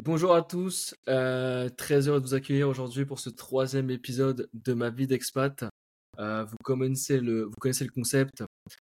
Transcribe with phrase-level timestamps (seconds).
[0.00, 4.72] Bonjour à tous, euh, très heureux de vous accueillir aujourd'hui pour ce troisième épisode de
[4.72, 5.66] ma vie d'expat.
[6.18, 7.50] Euh, vous, connaissez le,
[7.94, 8.42] concept,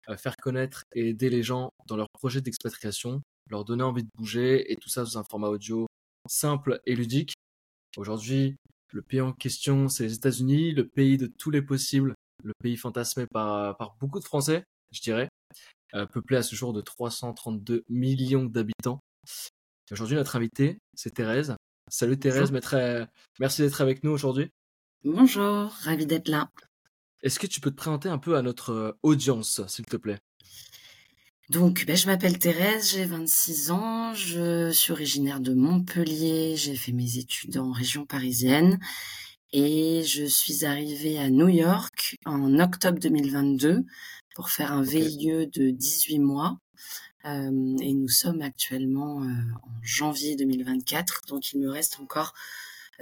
[0.09, 4.09] euh, faire connaître et aider les gens dans leur projet d'expatriation, leur donner envie de
[4.15, 5.87] bouger et tout ça sous un format audio
[6.29, 7.33] simple et ludique.
[7.97, 8.57] Aujourd'hui,
[8.93, 12.13] le pays en question, c'est les États-Unis, le pays de tous les possibles,
[12.43, 15.29] le pays fantasmé par, par beaucoup de Français, je dirais,
[16.13, 18.99] peuplé à ce jour de 332 millions d'habitants.
[19.91, 21.53] Aujourd'hui, notre invitée, c'est Thérèse.
[21.89, 22.53] Salut Thérèse,
[23.41, 24.49] merci d'être avec nous aujourd'hui.
[25.03, 26.49] Bonjour, ravi d'être là.
[27.23, 30.19] Est-ce que tu peux te présenter un peu à notre euh, audience, s'il te plaît?
[31.49, 36.93] Donc, ben, je m'appelle Thérèse, j'ai 26 ans, je suis originaire de Montpellier, j'ai fait
[36.93, 38.79] mes études en région parisienne
[39.51, 43.83] et je suis arrivée à New York en octobre 2022
[44.35, 46.57] pour faire un VIE de 18 mois
[47.25, 52.33] et nous sommes actuellement en janvier 2024, donc il me reste encore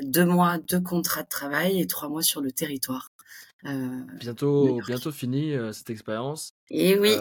[0.01, 3.11] deux mois de contrat de travail et trois mois sur le territoire.
[3.63, 6.53] bientôt, bientôt fini cette expérience.
[6.69, 7.15] Et oui.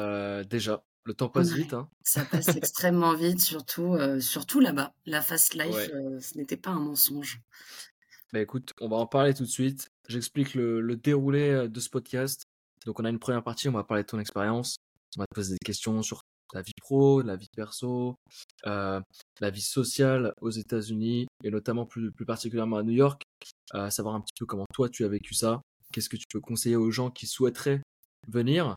[0.49, 1.75] déjà, le temps passe vite.
[1.75, 1.89] Hein.
[2.03, 4.93] Ça passe extrêmement vite, surtout, surtout là-bas.
[5.07, 7.41] La fast life, ce n'était pas un mensonge.
[8.33, 9.91] Bah écoute, on va en parler tout de suite.
[10.07, 12.45] J'explique le, le, déroulé de ce podcast.
[12.85, 14.77] Donc on a une première partie, on va parler de ton expérience.
[15.17, 16.23] On va te poser des questions sur
[16.55, 18.17] la vie pro, la vie perso,
[18.67, 19.01] euh,
[19.41, 23.23] la vie sociale aux États-Unis et notamment plus, plus particulièrement à New York,
[23.75, 25.61] euh, savoir un petit peu comment toi tu as vécu ça,
[25.93, 27.83] qu'est-ce que tu peux conseiller aux gens qui souhaiteraient
[28.29, 28.75] venir.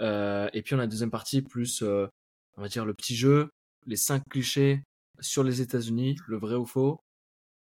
[0.00, 3.48] Euh, et puis on a la deuxième partie plus, on va dire le petit jeu,
[3.86, 4.82] les cinq clichés
[5.20, 6.98] sur les États-Unis, le vrai ou faux.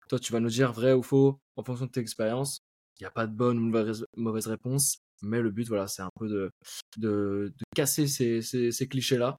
[0.10, 2.60] Toi tu vas nous dire vrai ou faux en fonction de tes expériences.
[3.00, 4.98] Il n'y a pas de bonne ou mauvaise réponse.
[5.22, 6.52] Mais le but, voilà, c'est un peu de,
[6.98, 9.38] de, casser ces clichés-là.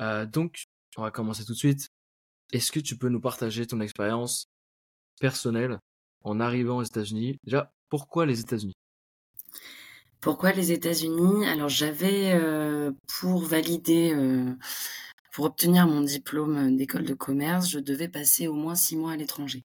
[0.00, 0.64] Euh, donc,
[0.96, 1.88] on va commencer tout de suite.
[2.52, 4.46] Est-ce que tu peux nous partager ton expérience
[5.20, 5.78] personnelle
[6.22, 7.38] en arrivant aux États-Unis?
[7.44, 8.74] Déjà, pourquoi les États-Unis?
[10.20, 11.46] Pourquoi les États-Unis?
[11.46, 14.54] Alors, j'avais euh, pour valider euh,
[15.34, 19.16] pour obtenir mon diplôme d'école de commerce, je devais passer au moins six mois à
[19.16, 19.64] l'étranger.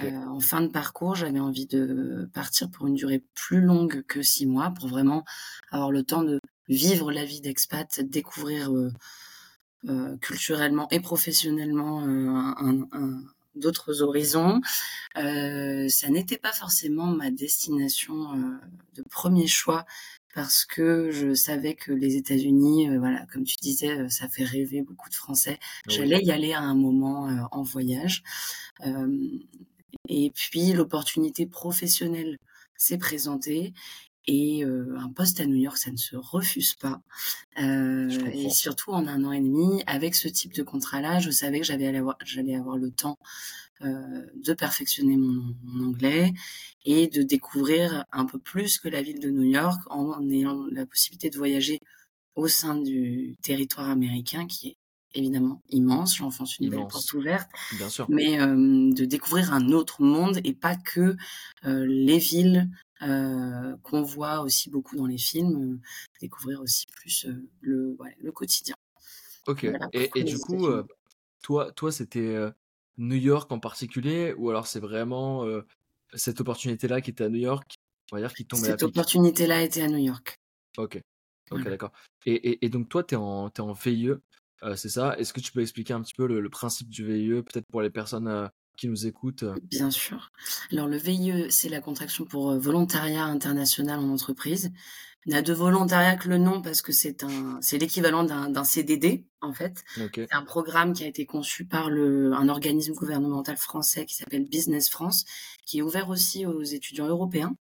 [0.00, 4.22] Euh, en fin de parcours, j'avais envie de partir pour une durée plus longue que
[4.22, 5.22] six mois, pour vraiment
[5.70, 8.90] avoir le temps de vivre la vie d'expat, découvrir euh,
[9.90, 12.06] euh, culturellement et professionnellement
[13.56, 14.62] d'autres horizons.
[15.14, 18.58] ça n'était pas forcément ma destination
[18.94, 19.84] de premier choix
[20.34, 24.44] parce que je savais que les États-Unis, euh, voilà, comme tu disais, euh, ça fait
[24.44, 25.58] rêver beaucoup de Français.
[25.88, 28.22] J'allais y aller à un moment euh, en voyage.
[30.08, 32.36] et puis l'opportunité professionnelle
[32.76, 33.72] s'est présentée
[34.26, 37.00] et un poste à New York, ça ne se refuse pas.
[37.56, 41.96] et surtout en un an et demi, avec ce type de contrat-là, je savais que
[41.96, 43.18] avoir, j'allais avoir le temps
[43.80, 45.54] de perfectionner mon,
[45.84, 46.32] anglais
[46.84, 50.86] et de découvrir un peu plus que la ville de New York en ayant la
[50.86, 51.80] possibilité de voyager
[52.34, 54.76] au sein du territoire américain qui est
[55.14, 58.06] évidemment immense, j'enfonce une belle porte ouverte, Bien sûr.
[58.08, 61.16] mais de découvrir un autre monde et pas que
[61.62, 62.68] les villes
[63.00, 65.80] qu'on voit aussi beaucoup dans les films,
[66.20, 67.26] découvrir aussi plus
[67.60, 68.74] le, le quotidien.
[69.46, 70.66] Ok, et, et, du coup,
[71.42, 72.36] toi, toi c'était
[72.98, 75.44] New York en particulier ou alors c'est vraiment
[76.14, 77.74] cette opportunité-là qui était à New York,
[78.12, 80.38] on va dire, qui tombait Cette opportunité-là était à New York.
[80.76, 81.00] Ok,
[81.50, 81.92] ok, d'accord.
[82.26, 84.12] Et, et, donc toi, tu es en, es en VIE,
[84.76, 85.16] c'est ça?
[85.18, 87.90] Est-ce que tu peux expliquer un petit peu le, principe du VIE, peut-être pour les
[87.90, 89.44] personnes qui nous écoutent?
[89.70, 90.30] Bien sûr.
[90.72, 94.72] Alors le VIE, c'est la contraction pour volontariat international en entreprise.
[95.26, 99.26] Il n'a de volontariat que le nom parce que c'est un, c'est l'équivalent d'un CDD
[99.40, 99.84] en fait.
[100.14, 104.48] C'est un programme qui a été conçu par le, un organisme gouvernemental français qui s'appelle
[104.48, 105.24] Business France,
[105.66, 107.56] qui est ouvert aussi aux étudiants européens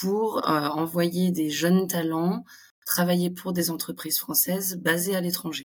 [0.00, 2.44] pour euh, envoyer des jeunes talents
[2.86, 5.64] travailler pour des entreprises françaises basées à l'étranger.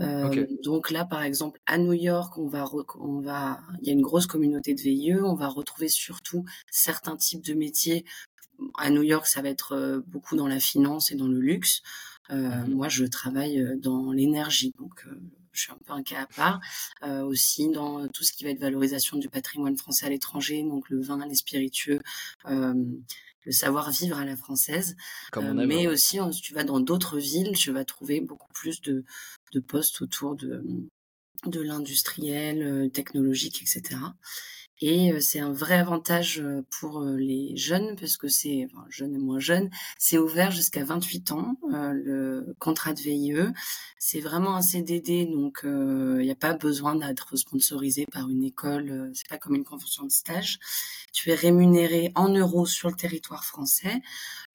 [0.00, 2.64] Euh, donc là, par exemple, à New York, on va,
[2.98, 5.14] on va, il y a une grosse communauté de VIE.
[5.22, 8.04] On va retrouver surtout certains types de métiers
[8.78, 11.82] à New York, ça va être euh, beaucoup dans la finance et dans le luxe.
[12.30, 15.04] Euh, mmh moi, je travaille euh, dans l'énergie, donc
[15.52, 16.60] je suis un peu un cas à part.
[17.24, 21.00] aussi dans tout ce qui va être valorisation du patrimoine français à l'étranger, donc le
[21.00, 21.98] vin, les spiritueux,
[22.46, 24.96] le savoir-vivre à la française.
[25.36, 29.04] mais aussi, si tu vas dans d'autres villes, tu vas trouver beaucoup plus de,
[29.52, 30.62] de postes autour de,
[31.46, 33.98] de l'industriel, technologique, etc.
[34.82, 39.38] Et c'est un vrai avantage pour les jeunes, parce que c'est, enfin, jeunes et moins
[39.38, 39.68] jeunes,
[39.98, 43.52] c'est ouvert jusqu'à 28 ans, le contrat de VIE.
[43.98, 49.10] C'est vraiment un CDD, donc il n'y a pas besoin d'être sponsorisé par une école,
[49.14, 50.58] c'est pas comme une convention de stage.
[51.12, 54.00] Tu es rémunéré en euros sur le territoire français.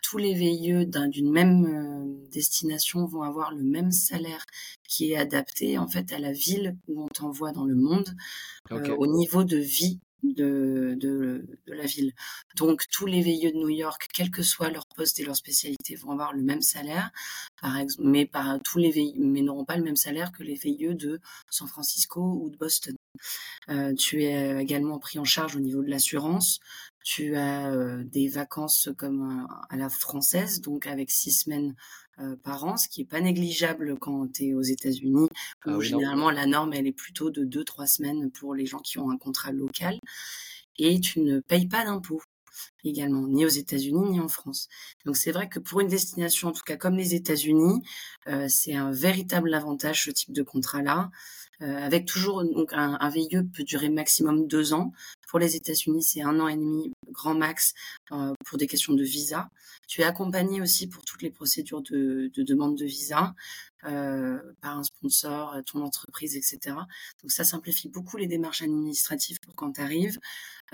[0.08, 4.46] Tous les VIE d'une même destination vont avoir le même salaire
[4.88, 8.16] qui est adapté en fait à la ville où on t'envoie dans le monde,
[8.70, 12.14] au niveau de vie de, de, la ville.
[12.56, 15.96] Donc tous les veilleux de New York, quel que soit leur poste et leur spécialité,
[15.96, 17.12] vont avoir le même salaire,
[17.60, 20.56] par exemple, mais par tous les veilleux, mais n'auront pas le même salaire que les
[20.56, 21.20] veilleux de
[21.50, 22.96] San Francisco ou de Boston.
[23.70, 26.60] Euh, tu es également pris en charge au niveau de l'assurance.
[27.06, 31.76] Tu as euh, des vacances comme euh, à la française, donc avec six semaines
[32.18, 35.28] euh, par an, ce qui est pas négligeable quand tu es aux États-Unis,
[35.68, 39.12] ah généralement la norme elle est plutôt de 2-3 semaines pour les gens qui ont
[39.12, 40.00] un contrat local.
[40.80, 42.24] Et tu ne payes pas d'impôts
[42.90, 44.68] également, ni aux États-Unis ni en France.
[45.06, 47.82] Donc c'est vrai que pour une destination, en tout cas comme les États-Unis,
[48.28, 51.12] euh, c'est un véritable avantage ce type de contrat-là.
[51.62, 54.92] Euh, avec toujours donc un, un VIE peut durer maximum deux ans.
[55.30, 57.74] Pour les États-Unis, c'est un an et demi grand max
[58.12, 59.50] euh, pour des questions de visa.
[59.88, 63.36] Tu es accompagné aussi pour toutes les procédures de, de demande de visa
[64.62, 66.76] par un sponsor, ton entreprise, etc.
[67.22, 70.20] Donc ça simplifie beaucoup les démarches administratives pour quand tu arrives.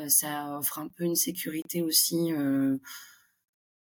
[0.08, 2.01] Ça offre un peu une sécurité aussi.
[2.14, 2.78] Euh,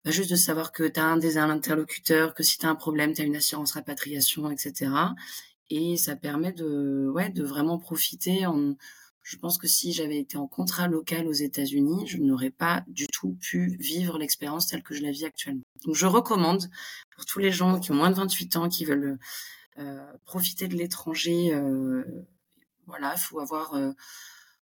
[0.04, 2.74] bah, juste de savoir que tu as un des interlocuteurs, que si tu as un
[2.74, 4.90] problème, tu as une assurance rapatriation, etc.
[5.68, 8.46] Et ça permet de, ouais, de vraiment profiter.
[8.46, 8.76] En...
[9.22, 13.06] Je pense que si j'avais été en contrat local aux États-Unis, je n'aurais pas du
[13.08, 15.62] tout pu vivre l'expérience telle que je la vis actuellement.
[15.84, 16.70] Donc je recommande
[17.14, 19.18] pour tous les gens qui ont moins de 28 ans, qui veulent
[19.78, 22.02] euh, profiter de l'étranger, euh,
[22.86, 23.92] voilà, faut avoir euh,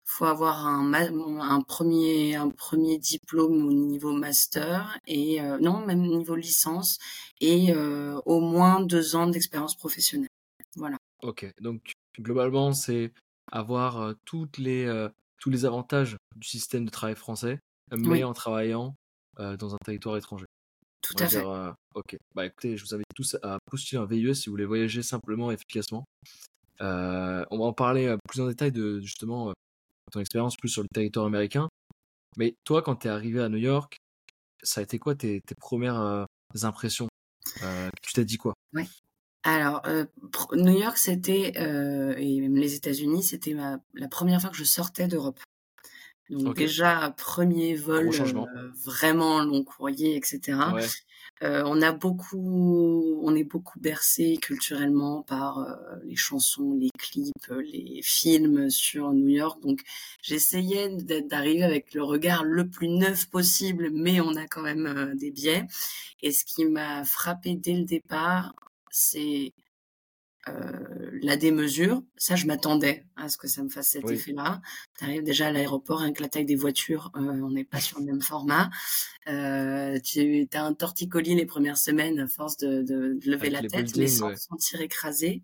[0.05, 6.01] faut avoir un, un premier un premier diplôme au niveau master et euh, non même
[6.01, 6.99] niveau licence
[7.39, 10.29] et euh, au moins deux ans d'expérience professionnelle.
[10.75, 10.97] Voilà.
[11.21, 13.13] Ok, donc globalement, c'est
[13.51, 15.07] avoir euh, toutes les,
[15.39, 17.59] tous les avantages du système de travail français,
[17.91, 18.95] mais en travaillant
[19.37, 20.45] dans un territoire étranger.
[21.01, 21.43] Tout à fait.
[21.95, 25.01] ok, bah écoutez, je vous invite tous à postuler un VIE si vous voulez voyager
[25.01, 26.05] simplement et efficacement.
[26.79, 26.85] on
[27.57, 29.53] va en parler plus en détail de justement
[30.11, 31.67] ton expérience plus sur le territoire américain.
[32.37, 33.97] Mais toi, quand tu es arrivé à New York,
[34.63, 36.25] ça a été quoi tes, tes premières
[36.61, 37.07] impressions?
[38.01, 38.53] Tu t'es dit quoi?
[38.73, 38.83] Oui.
[39.43, 40.05] Alors, euh,
[40.53, 45.07] New York, c'était, euh, et même les États-Unis, c'était la première fois que je sortais
[45.07, 45.39] d'Europe.
[46.29, 50.57] Donc déjà, premier vol euh, vraiment long courrier, etc.
[51.43, 55.67] on a beaucoup, on est beaucoup bercé culturellement par
[56.05, 59.61] les chansons, les clips, les films sur New York.
[59.61, 59.81] Donc
[60.21, 65.31] j'essayais d'arriver avec le regard le plus neuf possible, mais on a quand même des
[65.31, 65.65] biais.
[66.21, 68.55] Et ce qui m'a frappé dès le départ,
[68.89, 69.51] c'est
[71.21, 72.03] la démesure.
[72.17, 74.61] Ça, je m'attendais à ce que ça me fasse cet effet-là.
[74.97, 78.05] Tu arrives déjà à l'aéroport avec la taille des voitures, on n'est pas sur le
[78.05, 78.69] même format.
[79.25, 84.35] tu as un torticolis les premières semaines à force de, lever la tête, mais sans
[84.35, 85.43] se sentir écrasé.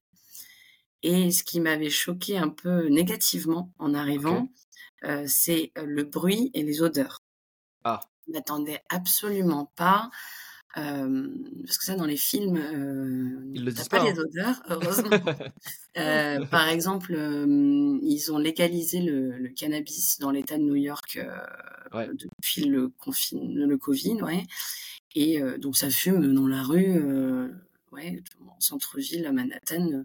[1.01, 4.51] Et ce qui m'avait choqué un peu négativement en arrivant,
[5.25, 7.23] c'est le bruit et les odeurs.
[7.83, 8.01] Ah.
[8.27, 10.09] Je m'attendais absolument pas
[10.73, 14.15] parce que ça, dans les films, euh, ils le pas, les hein.
[14.17, 15.09] odeurs, heureusement.
[15.97, 21.19] euh, par exemple, ils ont légalisé le, le cannabis dans l'État de New York
[21.93, 24.43] euh, depuis le, confin le Covid, ouais.
[25.15, 27.01] Et donc ça fume dans la rue,
[27.91, 30.03] ouais, en centre-ville à Manhattan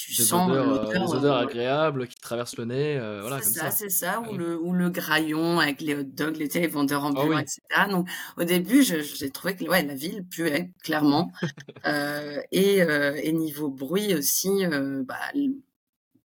[0.00, 3.58] tu des sens odeurs, euh, des odeurs agréables qui traversent le nez, euh, voilà, c'est
[3.58, 3.70] ça.
[3.70, 7.08] C'est ça, ou, le, ou le graillon avec les hot dogs, les, les vendeurs ah
[7.08, 7.60] ambulants, etc.
[7.90, 11.32] Donc, au début, j'ai trouvé que ouais, la ville puait, clairement.
[11.86, 15.18] euh, et, euh, et niveau bruit aussi, euh, bah,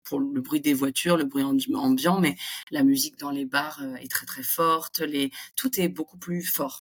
[0.04, 2.36] pour le bruit des voitures, le bruit ambiant, mais
[2.70, 5.30] la musique dans les bars est très très forte, les...
[5.56, 6.84] tout est beaucoup plus fort.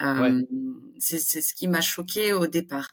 [0.00, 0.42] Euh,
[0.98, 2.88] C'est ce qui m'a choqué au départ.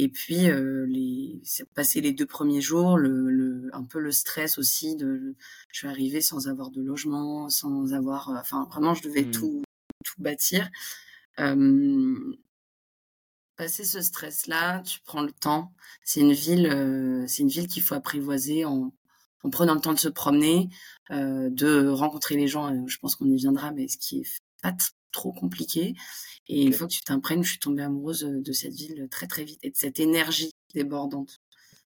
[0.00, 4.12] Et puis, euh, les, c'est passé les deux premiers jours, le, le, un peu le
[4.12, 5.34] stress aussi de,
[5.72, 9.32] je suis arrivée sans avoir de logement, sans avoir, euh, enfin, vraiment, je devais mmh.
[9.32, 9.62] tout,
[10.04, 10.70] tout bâtir.
[11.40, 12.36] Euh,
[13.56, 15.72] passer ce stress-là, tu prends le temps.
[16.04, 18.94] C'est une ville, euh, c'est une ville qu'il faut apprivoiser en,
[19.42, 20.68] en prenant le temps de se promener,
[21.10, 22.86] euh, de rencontrer les gens.
[22.86, 24.72] je pense qu'on y viendra, mais ce qui est pas
[25.12, 25.94] trop compliqué.
[26.48, 29.44] Et une fois que tu t'imprègnes, je suis tombée amoureuse de cette ville très très
[29.44, 31.40] vite et de cette énergie débordante.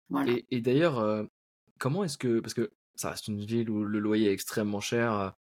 [0.08, 0.34] Voilà.
[0.50, 1.26] Et, d'ailleurs,
[1.78, 5.34] comment est-ce que, parce que ça reste une ville où le loyer est extrêmement cher,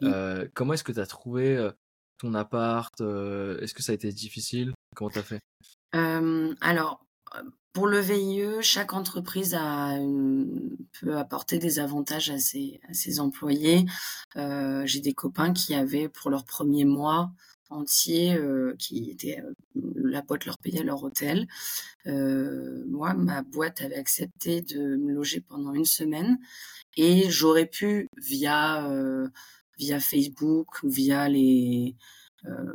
[0.00, 0.48] Mmh.
[0.54, 1.70] comment est-ce que tu as trouvé
[2.18, 4.72] ton appart Est-ce que ça a été difficile?
[4.96, 5.40] Comment tu as fait?
[5.92, 7.04] Alors,
[7.72, 9.96] pour le VIE, chaque entreprise a
[11.00, 13.86] peut apporter des avantages à ses, à ses employés.
[14.36, 17.30] J'ai des copains qui avaient pour leur premier mois
[17.70, 18.38] entier,
[18.78, 19.42] qui était
[19.96, 21.46] la boîte leur payait leur hôtel.
[22.04, 26.38] moi, ma boîte avait accepté de me loger pendant une semaine
[26.96, 28.86] et j'aurais pu via
[29.78, 32.21] via Facebook ou via les euh,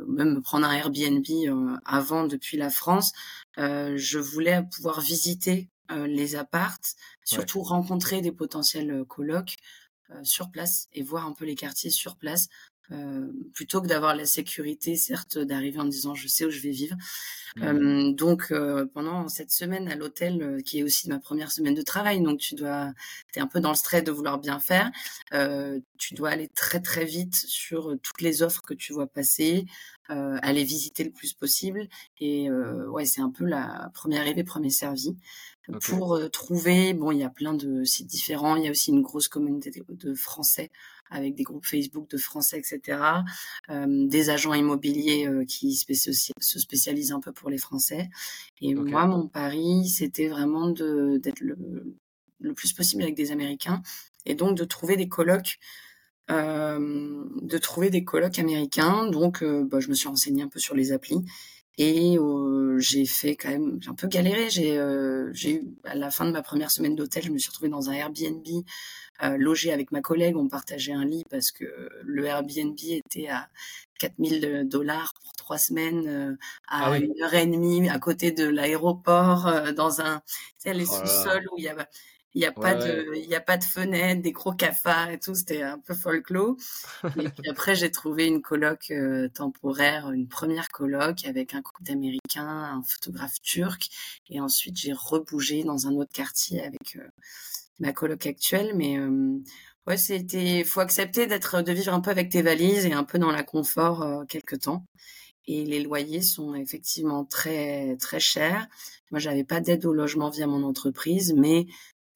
[0.06, 3.12] même prendre un Airbnb euh, avant depuis la France,
[3.58, 9.56] euh, je voulais pouvoir visiter les appartes, surtout rencontrer des potentiels colocs
[10.22, 12.48] sur place et voir un peu les quartiers sur place
[12.90, 16.70] euh, plutôt que d'avoir la sécurité, certes, d'arriver en disant je sais où je vais
[16.70, 16.96] vivre.
[17.56, 17.62] Mmh.
[17.62, 21.82] Euh, donc euh, pendant cette semaine à l'hôtel, qui est aussi ma première semaine de
[21.82, 22.92] travail, donc tu dois,
[23.34, 24.90] es un peu dans le stress de vouloir bien faire.
[25.98, 29.66] tu dois aller très très vite sur toutes les offres que tu vois passer,
[30.08, 31.88] aller visiter le plus possible.
[32.20, 35.16] Et ouais, c'est un peu la première arrivée, premier servi.
[35.82, 38.56] Pour trouver, bon, il y a plein de sites différents.
[38.56, 40.70] Il y a aussi une grosse communauté de Français
[41.10, 42.98] avec des groupes Facebook de Français, etc.
[43.68, 48.08] Des agents immobiliers qui se spécialisent un peu pour les Français.
[48.60, 51.96] Et moi, mon pari, c'était vraiment d'être le,
[52.40, 53.82] le, plus possible avec des Américains
[54.24, 55.08] et donc de trouver des.
[56.30, 59.06] Euh, de trouver des colocs américains.
[59.06, 61.24] Donc, euh, bah, je me suis renseignée un peu sur les applis
[61.78, 64.50] et euh, j'ai fait quand même, j'ai un peu galéré.
[64.50, 67.48] J'ai, euh, j'ai eu à la fin de ma première semaine d'hôtel, je me suis
[67.50, 68.46] retrouvée dans un Airbnb
[69.22, 70.36] euh, logé avec ma collègue.
[70.36, 71.64] On partageait un lit parce que
[72.02, 73.48] le Airbnb était à
[74.00, 76.36] 4000 dollars pour trois semaines, euh,
[76.68, 80.74] à ah une heure et demie à côté de l'aéroport, euh, dans un, tu sais,
[80.74, 81.88] les oh sous-sols où il y a
[82.38, 85.18] il n'y a pas de il y a pas de fenêtre des gros cafards et
[85.18, 86.54] tout c'était un peu folklore.
[87.16, 91.82] Et puis après j'ai trouvé une coloc euh, temporaire une première coloc avec un couple
[91.82, 93.88] d'américains un photographe turc.
[94.30, 97.08] Et ensuite j'ai rebougé dans un autre quartier avec euh,
[97.80, 98.72] ma coloc actuelle.
[98.76, 99.42] Mais euh,
[99.88, 103.18] ouais c'était faut accepter d'être de vivre un peu avec tes valises et un peu
[103.18, 104.84] dans la confort euh, quelque temps.
[105.48, 108.68] Et les loyers sont effectivement très très chers.
[109.10, 111.66] Moi, j'avais pas d'aide au logement via mon entreprise, mais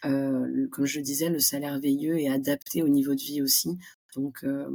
[0.04, 3.78] euh, comme je disais, le salaire veilleux est adapté au niveau de vie aussi.
[4.16, 4.68] Donc, euh,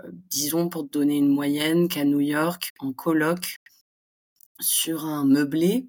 [0.00, 3.56] euh, disons pour te donner une moyenne qu'à New York, en coloc,
[4.60, 5.88] sur un meublé,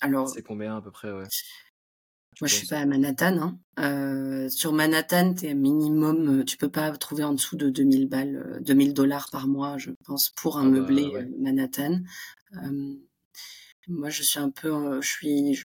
[0.00, 0.28] alors.
[0.28, 1.26] C'est combien à peu près, ouais.
[2.40, 3.56] Moi, je suis pas à Manhattan.
[3.76, 4.48] Hein.
[4.48, 9.28] sur Manhattan, es minimum, tu peux pas trouver en dessous de 2000 balles, 2000 dollars
[9.30, 12.00] par mois, je pense, pour un ah bah, meublé Manhattan.
[13.86, 15.62] moi, je suis un peu, je suis,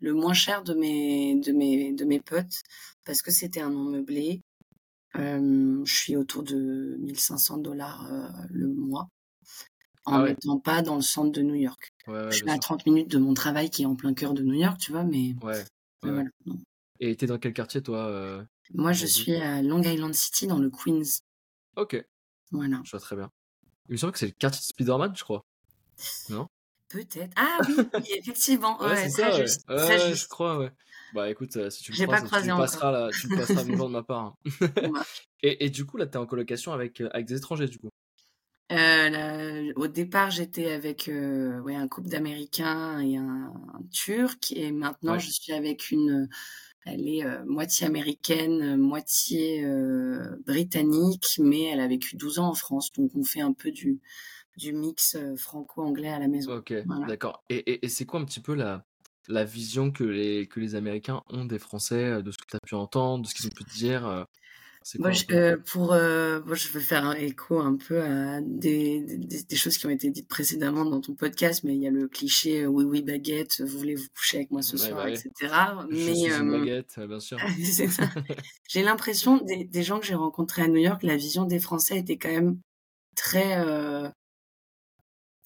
[0.00, 2.62] le moins cher de mes, de mes, de mes potes
[3.04, 4.42] parce que c'était un nom meublé.
[5.16, 9.08] Euh, je suis autour de 1500 dollars euh, le mois
[10.08, 11.92] en ah n'étant pas dans le centre de New York.
[12.06, 14.54] je suis à 30 minutes de mon travail qui est en plein cœur de New
[14.54, 15.34] York, tu vois, mais.
[15.42, 15.64] Ouais.
[16.02, 16.24] Voilà,
[17.00, 20.58] Et t'es dans quel quartier, toi euh, Moi, je suis à Long Island City, dans
[20.58, 21.22] le Queens.
[21.76, 22.02] Ok.
[22.52, 22.80] Voilà.
[22.84, 23.30] Je vois très bien.
[23.88, 25.44] Il me semble que c'est le quartier de Spider-Man, je crois.
[26.30, 26.48] Non?
[26.88, 27.32] Peut-être.
[27.36, 28.80] Ah oui, effectivement.
[28.82, 30.70] Ouais, c'est ça, juste, je crois, ouais.
[31.14, 34.24] Bah écoute, euh, si tu me croises, tu, passeras là, tu passeras de ma part.
[34.24, 34.34] Hein.
[35.42, 37.78] et, et, du coup, là, tu es en colocation avec, euh, avec des étrangers, du
[37.78, 37.88] coup?
[38.72, 43.52] Euh, Au départ, j'étais avec euh, ouais, un couple d'Américains et un,
[43.90, 44.52] Turc.
[44.52, 46.28] Et maintenant, je suis avec une...
[46.84, 49.62] Elle est moitié américaine, moitié
[50.46, 52.92] britannique, mais elle a vécu 12 ans en France.
[52.92, 54.00] Donc, on fait un peu du
[54.58, 56.56] du mix franco-anglais à la maison.
[56.56, 56.74] Ok,
[57.06, 57.44] d'accord.
[57.48, 58.84] Et, et, c'est quoi un petit peu la,
[59.28, 62.60] la vision que les, que les Américains ont des Français, de ce que tu as
[62.60, 64.26] pu entendre, de ce qu'ils ont pu te dire
[64.98, 69.86] moi, je, pour, je veux faire un écho un peu à des, des, choses qui
[69.86, 73.02] ont été dites précédemment dans ton podcast, mais il y a le cliché oui oui
[73.02, 75.30] baguette, vous voulez vous coucher avec moi ce soir, bah etc.
[75.90, 77.38] Je mais suis une baguette, bien sûr.
[78.68, 81.98] J'ai l'impression des, des gens que j'ai rencontrés à New York, la vision des Français
[81.98, 82.58] était quand même
[83.14, 83.58] très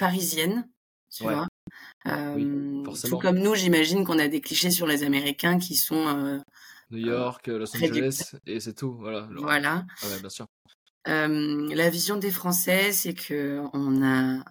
[0.02, 0.68] parisienne,
[1.10, 1.46] tu vois?
[3.08, 6.42] tout comme nous, j'imagine qu'on a des clichés sur les Américains qui sont
[6.90, 8.94] New York, Los Angeles, et c'est tout.
[8.94, 9.28] Voilà.
[9.36, 9.86] Voilà.
[10.02, 10.46] Ouais, bien sûr.
[11.06, 14.44] la vision des Français, c'est que on a,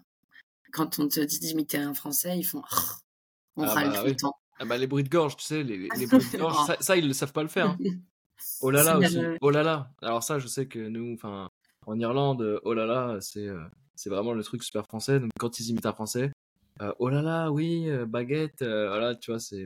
[0.71, 2.63] quand on te dit d'imiter un Français, ils font,
[3.57, 4.35] on ah râle bah tout le temps.
[4.59, 6.95] Ah bah les bruits de gorge, tu sais, les, les bruits de gorge, ça, ça,
[6.95, 7.71] ils ne savent pas le faire.
[7.71, 7.77] Hein.
[8.63, 9.19] Oh là là aussi.
[9.41, 9.91] Oh là là.
[10.01, 11.51] Alors ça, je sais que nous, enfin,
[11.85, 13.47] en Irlande, oh là là, c'est
[14.01, 15.19] c'est vraiment le truc super français.
[15.19, 16.31] Donc quand ils imitent un français,
[16.81, 19.65] euh, oh là là, oui, euh, baguette, euh, voilà, tu vois, c'est.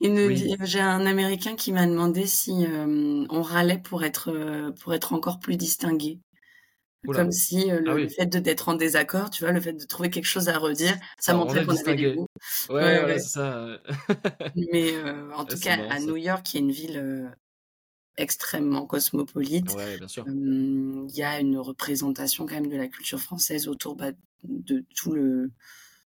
[0.00, 2.66] J'ai un Américain qui m'a demandé si
[3.30, 6.18] on râlait pour être pour être encore plus distingué.
[7.06, 10.10] Comme si ah le, fait de d'être en désaccord, tu vois, le fait de trouver
[10.10, 12.26] quelque chose à redire, ça montrait qu'on avait des goûts.
[12.68, 13.78] Ouais, ouais, c'est ça.
[14.56, 14.92] Mais
[15.34, 17.30] en tout cas, à New York, qui est une ville
[18.16, 19.76] extrêmement cosmopolite,
[20.26, 24.12] il y a une représentation quand même de la culture française autour bah,
[24.44, 25.50] de tout le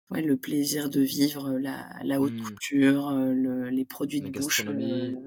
[0.10, 2.43] ouais, le plaisir de vivre la, la haute mmh.
[2.43, 4.65] couture, le, les produits de bouche,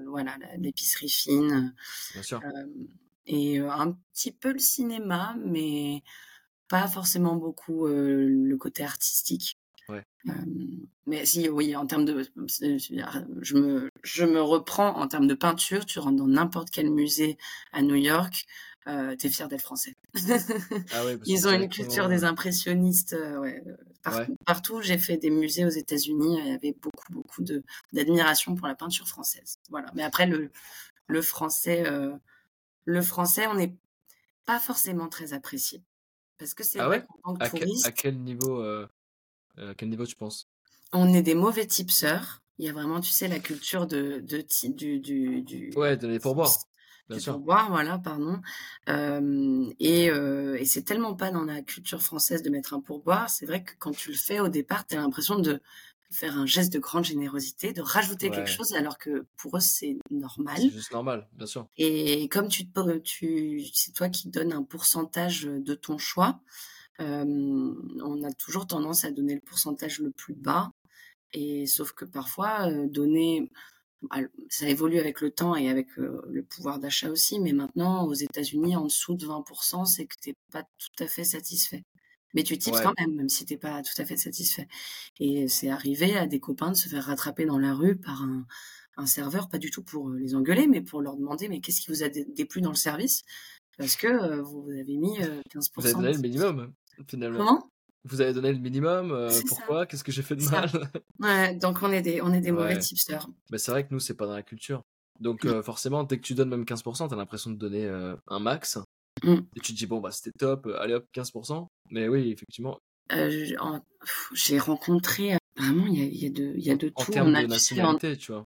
[0.07, 1.73] voilà, l'épicerie fine.
[2.13, 2.41] Bien sûr
[3.27, 6.03] et un petit peu le cinéma, mais
[6.69, 9.54] pas forcément beaucoup le côté artistique.
[9.89, 10.03] Ouais.
[11.05, 15.85] mais si, oui, en termes de, je me, je me reprends en termes de peinture.
[15.85, 17.37] Tu rentres dans n'importe quel musée
[17.71, 18.45] à New York,
[18.87, 19.93] euh, t'es fier d'être français.
[20.93, 23.15] ah ouais, Ils ont une culture des impressionnistes.
[23.41, 23.61] ouais,
[24.45, 26.39] Partout, j'ai fait des musées aux États-Unis.
[26.39, 27.63] Il y avait beaucoup, beaucoup de
[27.93, 29.57] d'admiration pour la peinture française.
[29.69, 29.91] Voilà.
[29.95, 30.51] Mais après, le,
[31.07, 31.83] le français
[32.85, 33.75] le français, on n'est
[34.45, 35.83] pas forcément très apprécié.
[36.37, 37.05] Parce que c'est ah ouais?
[37.39, 37.49] à,
[37.91, 38.87] quel niveau, euh,
[39.57, 40.49] euh, quel niveau tu penses?
[40.93, 42.41] On est des mauvais tipseurs.
[42.57, 46.07] Il y a vraiment, tu sais, la culture de, de du, du, du, Ouais, de
[46.07, 46.51] les pourboires.
[47.09, 47.33] Bien sûr.
[47.33, 48.41] Pourboire, voilà, pardon.
[48.87, 53.29] et, euh, et c'est tellement pas dans la culture française de mettre un pourboire.
[53.29, 55.61] C'est vrai que quand tu le fais au départ, tu as l'impression de
[56.11, 59.97] faire un geste de grande générosité, de rajouter quelque chose alors que pour eux c'est
[60.11, 60.55] normal.
[60.57, 61.67] C'est juste normal, bien sûr.
[61.77, 62.67] Et comme tu,
[63.03, 66.39] tu c'est toi qui donnes un pourcentage de ton choix,
[66.99, 70.71] on a toujours tendance à donner le pourcentage le plus bas.
[71.33, 73.51] Et sauf que parfois donner
[74.49, 78.75] ça évolue avec le temps et avec le pouvoir d'achat aussi, mais maintenant aux États-Unis
[78.75, 81.83] en dessous de 20%, c'est que tu n'es pas tout à fait satisfait.
[82.35, 84.67] Mais tu tips quand même, même si t'es pas tout à fait satisfait.
[85.19, 88.45] Et c'est arrivé à des copains de se faire rattraper dans la rue par un,
[88.97, 91.81] un serveur, pas du tout pour euh, les engueuler, mais pour leur demander mais qu'est-ce
[91.81, 93.23] qui vous a déplu dans le service?
[93.77, 95.23] Parce que euh, vous avez mis 15%.
[95.25, 95.41] Euh,
[95.75, 96.73] vous avez donné le minimum,
[97.07, 97.37] finalement.
[97.39, 97.69] Comment?
[98.07, 99.87] Vous avez donné le minimum, pourquoi?
[99.87, 100.69] Qu'est-ce que j'ai fait de mal?
[101.19, 103.27] Ouais, donc on est des, on est des mauvais tipsters.
[103.49, 104.83] Mais c'est vrai que nous, c'est pas dans la culture.
[105.19, 105.63] Donc mmh.
[105.63, 107.87] forcément, dès que tu donnes même 15%, tu as l'impression de donner
[108.27, 108.77] un max.
[109.23, 109.37] Mmh.
[109.55, 111.67] Et tu te dis, bon, bah, c'était top, allez hop, 15%.
[111.91, 112.79] Mais oui, effectivement.
[113.11, 113.45] Euh,
[114.33, 117.01] j'ai rencontré, euh, vraiment, il y a, y a, de, y a de tout.
[117.01, 118.45] En termes de nationalité, tu vois.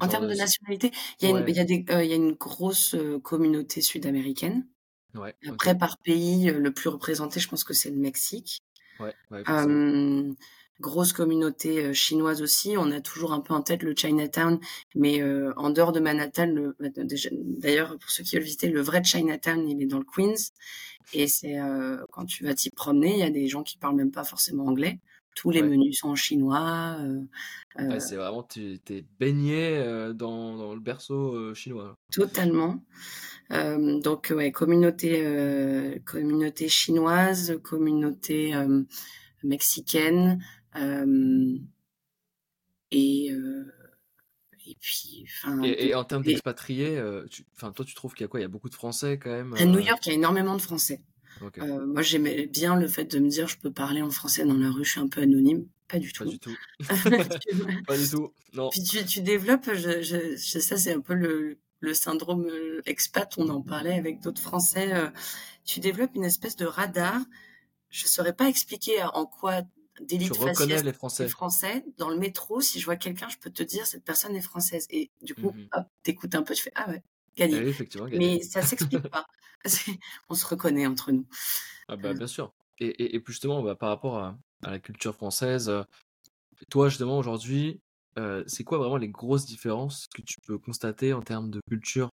[0.00, 2.32] En termes de nationalité, il y, a une, y, a des, euh, y a une
[2.32, 4.66] grosse communauté sud-américaine.
[5.14, 8.62] Ouais, Après, par pays, le plus représenté, je pense que c'est le Mexique.
[9.00, 9.42] Ouais, ouais,
[10.80, 12.74] grosse communauté chinoise aussi.
[12.76, 14.58] On a toujours un peu en tête le Chinatown,
[14.94, 15.22] mais
[15.56, 16.88] en dehors de Manhattan, bah,
[17.30, 20.50] d'ailleurs pour ceux qui veulent visiter, le vrai Chinatown, il est dans le Queens.
[21.14, 21.56] Et c'est
[22.10, 24.66] quand tu vas t'y promener, il y a des gens qui parlent même pas forcément
[24.66, 24.98] anglais.
[25.34, 26.98] Tous les menus sont en chinois.
[27.98, 29.78] c'est vraiment, tu es baigné
[30.14, 31.96] dans, dans, le berceau chinois.
[32.10, 32.82] Totalement.
[33.52, 38.54] Donc ouais, communauté, communauté chinoise, communauté
[39.42, 40.42] mexicaine,
[42.90, 43.30] et,
[44.66, 45.62] et puis, enfin.
[45.62, 47.02] Et, en termes d'expatriés,
[47.56, 48.40] enfin, toi, tu trouves qu'il y a quoi?
[48.40, 50.56] Il y a beaucoup de Français quand même À New York, il y a énormément
[50.56, 51.02] de Français.
[51.58, 54.70] moi, j'aimais bien le fait de me dire, je peux parler en français dans la
[54.70, 55.66] rue, je suis un peu anonyme.
[55.92, 56.24] Pas du tout.
[56.24, 56.56] Pas du tout.
[57.86, 58.32] pas du tout.
[58.54, 58.70] Non.
[58.70, 62.48] Puis tu, tu développes, je, je, ça c'est un peu le, le syndrome
[62.86, 64.92] expat, on en parlait avec d'autres Français.
[65.64, 67.20] tu développes une espèce de radar.
[67.90, 69.62] Je saurais pas expliquer en quoi
[70.00, 71.28] d'élite reconnais les Français.
[71.28, 71.84] Français.
[71.98, 74.86] Dans le métro, si je vois quelqu'un, je peux te dire cette personne est française.
[74.90, 77.02] Et du coup, hop, t'écoutes un peu, tu fais ah ouais,
[77.36, 77.74] gagné.
[78.10, 79.26] Eh Mais ça s'explique pas.
[80.28, 81.26] On se reconnaît entre nous.
[81.88, 82.52] Ah bah bien sûr.
[82.78, 85.82] Et, et, justement, bah, par rapport à, la culture française, euh,
[86.68, 87.80] toi justement aujourd'hui,
[88.18, 92.10] euh, c'est quoi vraiment les grosses différences que tu peux constater en termes de culture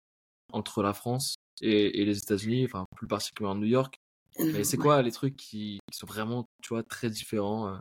[0.53, 3.97] entre la France et, les États-Unis, enfin plus particulièrement New York?
[4.39, 7.79] Et c'est quoi les trucs qui, sont vraiment, tu vois, très différents euh?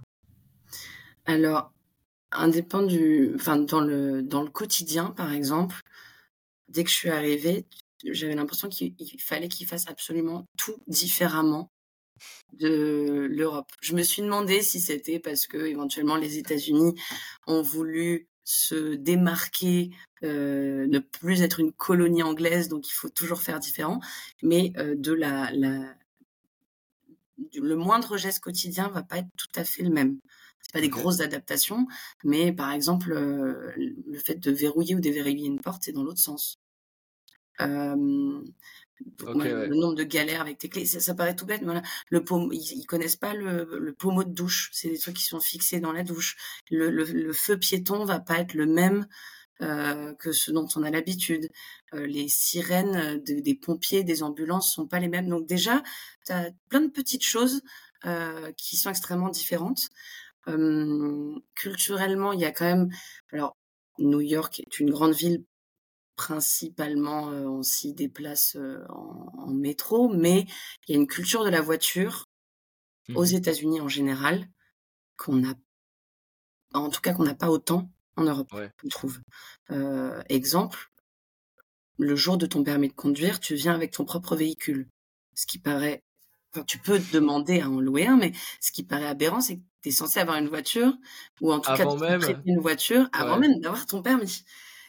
[1.26, 1.71] Alors,
[2.32, 5.82] indépendant du, enfin, dans le dans le quotidien, par exemple,
[6.67, 7.65] dès que je suis arrivée,
[8.06, 11.71] j'avais l'impression qu'il fallait qu'ils fassent absolument tout différemment
[12.54, 13.72] de l'Europe.
[13.82, 16.94] Je me suis demandé si c'était parce que éventuellement les États-Unis
[17.48, 19.92] ont voulu se démarquer,
[20.24, 24.00] euh, ne plus être une colonie anglaise, donc il faut toujours faire différent,
[24.42, 25.96] mais euh, de la, la,
[27.56, 30.20] le moindre geste quotidien va pas être tout à fait le même.
[30.62, 31.88] C'est pas des grosses adaptations,
[32.24, 36.20] mais par exemple, euh, le fait de verrouiller ou déverrouiller une porte, c'est dans l'autre
[36.20, 36.60] sens.
[39.28, 42.24] Euh, le nombre de galères avec tes clés, ça, paraît tout bête, mais voilà, le
[42.52, 44.70] ils, connaissent pas le, le pommeau de douche.
[44.74, 46.36] C'est des trucs qui sont fixés dans la douche.
[46.70, 49.06] Le, le, feu piéton va pas être le même
[49.62, 51.50] euh, que ce dont on a l'habitude.
[51.94, 55.30] Euh, les sirènes des pompiers, des ambulances sont pas les mêmes.
[55.30, 55.84] Donc déjà,
[56.26, 57.62] tu as plein de petites choses
[58.06, 59.89] euh, qui sont extrêmement différentes.
[61.56, 62.89] culturellement, il y a quand même,
[63.32, 63.56] alors
[64.00, 65.44] New York est une grande ville
[66.24, 68.58] principalement on s'y déplace
[68.90, 70.46] en, métro, mais
[70.88, 72.30] il y a une culture de la voiture
[73.14, 74.48] aux mmh États-Unis en général
[75.18, 75.54] qu'on a,
[76.74, 79.20] en tout cas qu'on n'a pas autant en Europe, je trouve.
[80.30, 80.92] exemple,
[81.98, 84.88] le jour de ton permis de conduire, tu viens avec ton propre véhicule,
[85.36, 86.04] ce qui paraît
[86.56, 88.32] Enfin, tu peux demander à en louer un, mais
[88.62, 90.94] ce qui paraît aberrant, c'est que tu es censé avoir une voiture,
[91.42, 94.46] ou en tout cas, tu une voiture avant même d'avoir ton permis.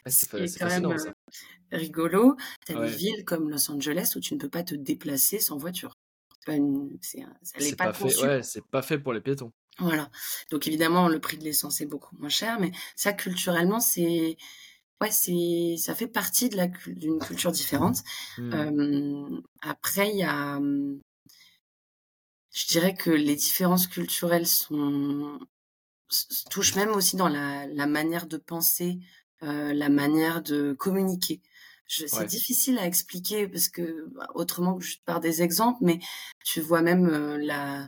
[0.06, 1.12] C'est quand même euh,
[1.72, 2.36] rigolo.
[2.66, 5.56] Tu as des villes comme Los Angeles où tu ne peux pas te déplacer sans
[5.56, 5.94] voiture.
[7.00, 9.50] C'est pas, fait, ouais, c'est pas fait pour les piétons.
[9.78, 10.10] Voilà.
[10.50, 14.36] Donc évidemment, le prix de l'essence est beaucoup moins cher, mais ça, culturellement, c'est
[15.00, 17.98] ouais, c'est ça fait partie de la d'une culture différente.
[18.36, 19.40] Mmh.
[19.62, 20.60] après, il y a
[22.54, 25.38] je dirais que les différences culturelles sont
[26.50, 28.98] touchent même aussi dans la, la manière de penser,
[29.44, 31.40] la manière de communiquer.
[31.86, 35.98] C'est difficile à expliquer parce que bah, autrement que juste par des exemples, mais
[36.44, 37.86] tu vois même euh, la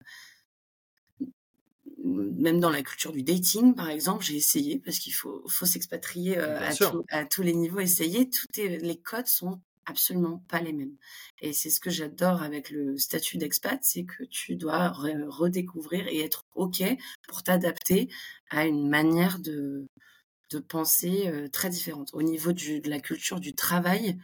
[2.05, 6.39] même dans la culture du dating, par exemple, j'ai essayé parce qu'il faut, faut s'expatrier
[6.39, 6.71] euh, à,
[7.11, 8.31] à, tous les niveaux, essayer.
[8.31, 10.97] Tout les codes sont absolument pas les mêmes.
[11.41, 16.21] Et c'est ce que j'adore avec le statut d'expat, c'est que tu dois redécouvrir et
[16.21, 16.83] être OK
[17.27, 18.09] pour t'adapter
[18.51, 19.87] à une manière de,
[20.51, 22.11] de penser euh, très différente.
[22.13, 24.19] Au niveau du, de la culture du travail,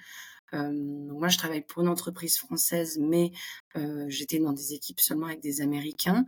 [0.55, 3.33] euh, moi, je travaille pour une entreprise française, mais
[3.77, 6.25] euh, j'étais dans des équipes seulement avec des Américains.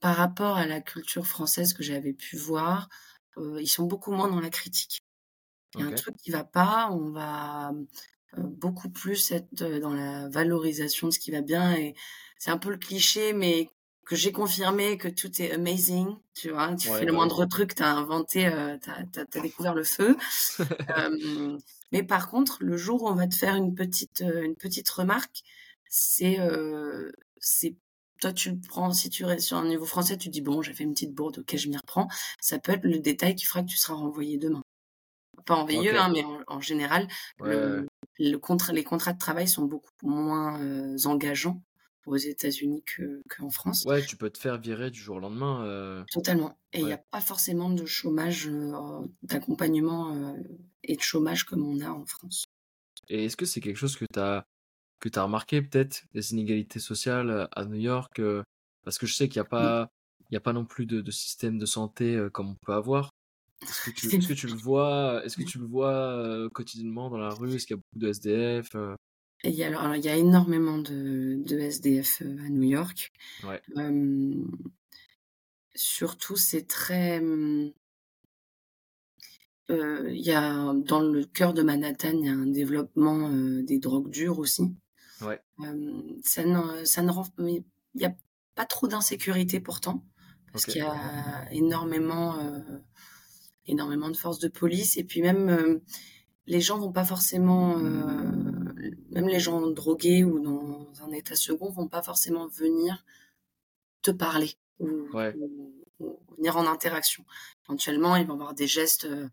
[0.00, 2.88] par rapport à la culture française que j'avais pu voir,
[3.58, 5.00] ils sont beaucoup moins dans la critique.
[5.74, 7.72] Il y a un truc qui va pas, on va
[8.36, 11.94] beaucoup plus être dans la valorisation de ce qui va bien et
[12.38, 13.70] c'est un peu le cliché mais
[14.06, 17.74] que j'ai confirmé que tout est amazing, tu vois, tu fais le bah moindre truc,
[17.74, 18.50] tu as inventé,
[18.82, 20.16] tu as, découvert le feu.
[21.92, 25.42] mais par contre, le jour où on va te faire une petite, une petite remarque,
[25.88, 26.38] c'est,
[27.38, 27.74] c'est
[28.20, 30.72] toi tu le prends si tu restes sur un niveau français, tu dis bon, j'ai
[30.72, 32.08] fait une petite bourde, ok, je m'y reprends.
[32.40, 34.62] Ça peut être le détail qui fera que tu seras renvoyé demain.
[35.46, 37.06] Pas en veilleux, hein, mais en, général,
[37.40, 37.86] le,
[38.18, 41.60] les contrats de travail sont beaucoup moins euh, engageants
[42.06, 42.84] aux États-Unis
[43.28, 43.84] qu'en France.
[43.84, 45.64] Ouais, tu peux te faire virer du jour au lendemain.
[45.64, 46.04] Euh.
[46.12, 46.58] Totalement.
[46.72, 50.36] Et il n'y a pas forcément de chômage, euh, d'accompagnement
[50.82, 52.44] et de chômage comme on a en France.
[53.08, 54.44] Et est-ce que c'est quelque chose que tu as,
[55.00, 58.20] que as remarqué peut-être, les inégalités sociales à New York
[58.84, 59.88] Parce que je sais qu'il n'y a, pas,
[60.30, 63.10] il y a pas non plus de, de système de santé comme on peut avoir.
[63.64, 67.54] Est-ce que, tu, le vois, est-ce que tu le vois euh, quotidiennement dans la rue?
[67.54, 68.76] Est-ce qu'il y a beaucoup de SDF
[69.44, 69.48] euh?
[69.48, 73.12] il y, a, alors, il y a énormément de, de SDF euh, à New York.
[73.44, 73.60] Ouais.
[75.74, 77.22] surtout, c'est très.
[79.68, 83.28] il y a, dans le cœur de Manhattan, il y a un développement
[83.62, 84.74] des drogues dures aussi.
[85.20, 85.40] Ouais.
[86.22, 88.14] ça, ne, ça ne il n'y a
[88.54, 90.04] pas trop d'insécurité pourtant,
[90.52, 92.36] parce qu'il y a énormément
[93.66, 95.78] énormément de forces de police et puis même euh,
[96.46, 98.72] les gens vont pas forcément euh,
[99.10, 103.04] même les gens drogués ou dans un état second vont pas forcément venir
[104.02, 105.08] te parler ou,
[106.36, 107.24] venir en interaction
[107.66, 109.28] éventuellement ils vont avoir des gestes euh,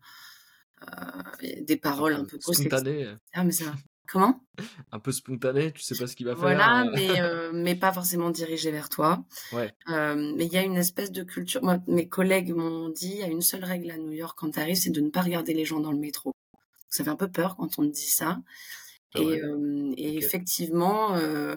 [1.60, 3.72] des paroles un peu spontanées ah mais ça
[4.12, 4.44] Comment?
[4.90, 6.42] Un peu spontané, tu sais pas ce qu'il va faire.
[6.42, 9.24] Voilà, mais, euh, mais pas forcément dirigé vers toi.
[9.52, 9.72] Ouais.
[9.88, 11.62] Euh, mais il y a une espèce de culture.
[11.62, 14.50] Moi, mes collègues m'ont dit il y a une seule règle à New York quand
[14.50, 16.34] tu arrives, c'est de ne pas regarder les gens dans le métro.
[16.92, 18.38] Ça fait un peu peur quand on dit ça.
[19.14, 21.56] Ah et, euh, et effectivement, euh,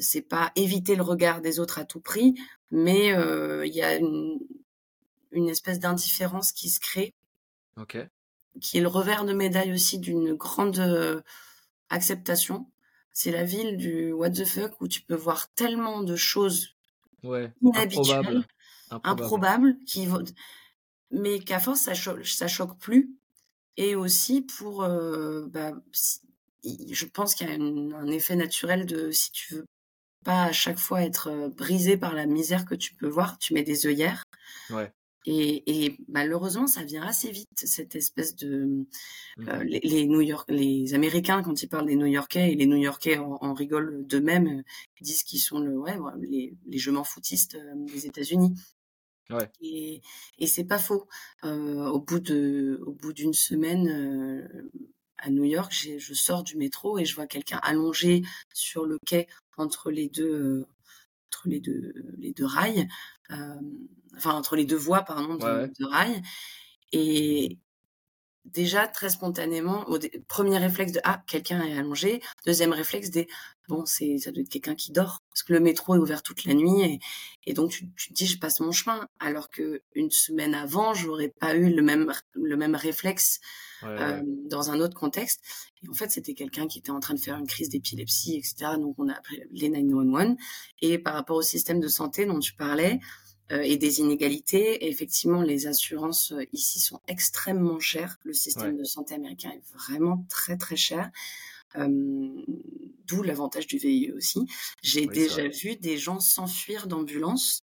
[0.00, 2.34] c'est pas éviter le regard des autres à tout prix,
[2.70, 4.38] mais il y a une,
[5.32, 7.14] une espèce d'indifférence qui se crée.
[8.60, 11.22] Qui est le revers de médaille aussi d'une grande
[11.90, 12.66] acceptation.
[13.12, 16.74] C'est la ville du what the fuck où tu peux voir tellement de choses
[17.22, 18.44] ouais, inhabituelles,
[18.90, 20.08] improbables, qui
[21.10, 23.14] mais qu'à force ça, choque, ça choque plus.
[23.76, 25.72] Et aussi pour, euh, bah,
[26.64, 29.64] je pense qu'il y a un effet naturel de si tu veux
[30.24, 33.52] pas à chaque fois être euh, brisé par la misère que tu peux voir, tu
[33.52, 34.24] mets des œillères.
[34.70, 34.90] Ouais.
[35.26, 38.84] Et, malheureusement, ça vient assez vite, cette espèce de...
[39.38, 43.16] Mmh euh, les, New York, les Américains, quand ils parlent des New-Yorkais, et les New-Yorkais
[43.16, 44.62] en, rigolent d'eux-mêmes,
[45.00, 47.56] disent qu'ils sont le, ouais, les, les je m'en foutistes
[47.86, 48.54] des États-Unis.
[49.30, 49.50] Ouais.
[49.60, 50.02] Et,
[50.38, 51.08] et c'est pas faux.
[51.44, 54.70] Euh, au bout de, au bout d'une semaine euh,
[55.18, 59.26] à New York, je sors du métro et je vois quelqu'un allongé sur le quai
[59.56, 60.66] entre les deux,
[61.30, 62.88] entre les deux, les deux rails,
[63.30, 63.60] euh,
[64.16, 66.22] enfin entre les deux voies pardon de, rails.
[66.92, 67.58] Et
[68.44, 73.26] déjà très spontanément, au premier réflexe de ah quelqu'un est allongé, deuxième réflexe des
[73.68, 75.22] bon c'est ça doit être quelqu'un qui dort.
[75.30, 76.98] Parce que le métro est ouvert toute la nuit et,
[77.46, 79.08] et donc tu, tu, te dis je passe mon chemin.
[79.18, 83.40] Alors que une semaine avant j'aurais pas eu le même le même réflexe
[83.82, 85.40] euh, dans un autre contexte.
[85.82, 88.72] Et en fait c'était quelqu'un qui était en train de faire une crise d'épilepsie etc
[88.78, 90.36] donc on a appelé les 911
[90.82, 93.00] et par rapport au système de santé dont tu parlais
[93.50, 94.88] et des inégalités.
[94.88, 98.18] effectivement, les assurances euh, ici sont extrêmement chères.
[98.24, 101.10] Le système de santé américain est vraiment très très cher.
[101.76, 104.46] D'où l'avantage du VIE aussi.
[104.82, 107.64] J'ai déjà vu des gens s'enfuir d'ambulance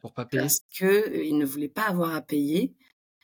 [0.00, 0.42] pour pas payer.
[0.42, 2.72] parce qu'ils ne voulaient pas avoir à payer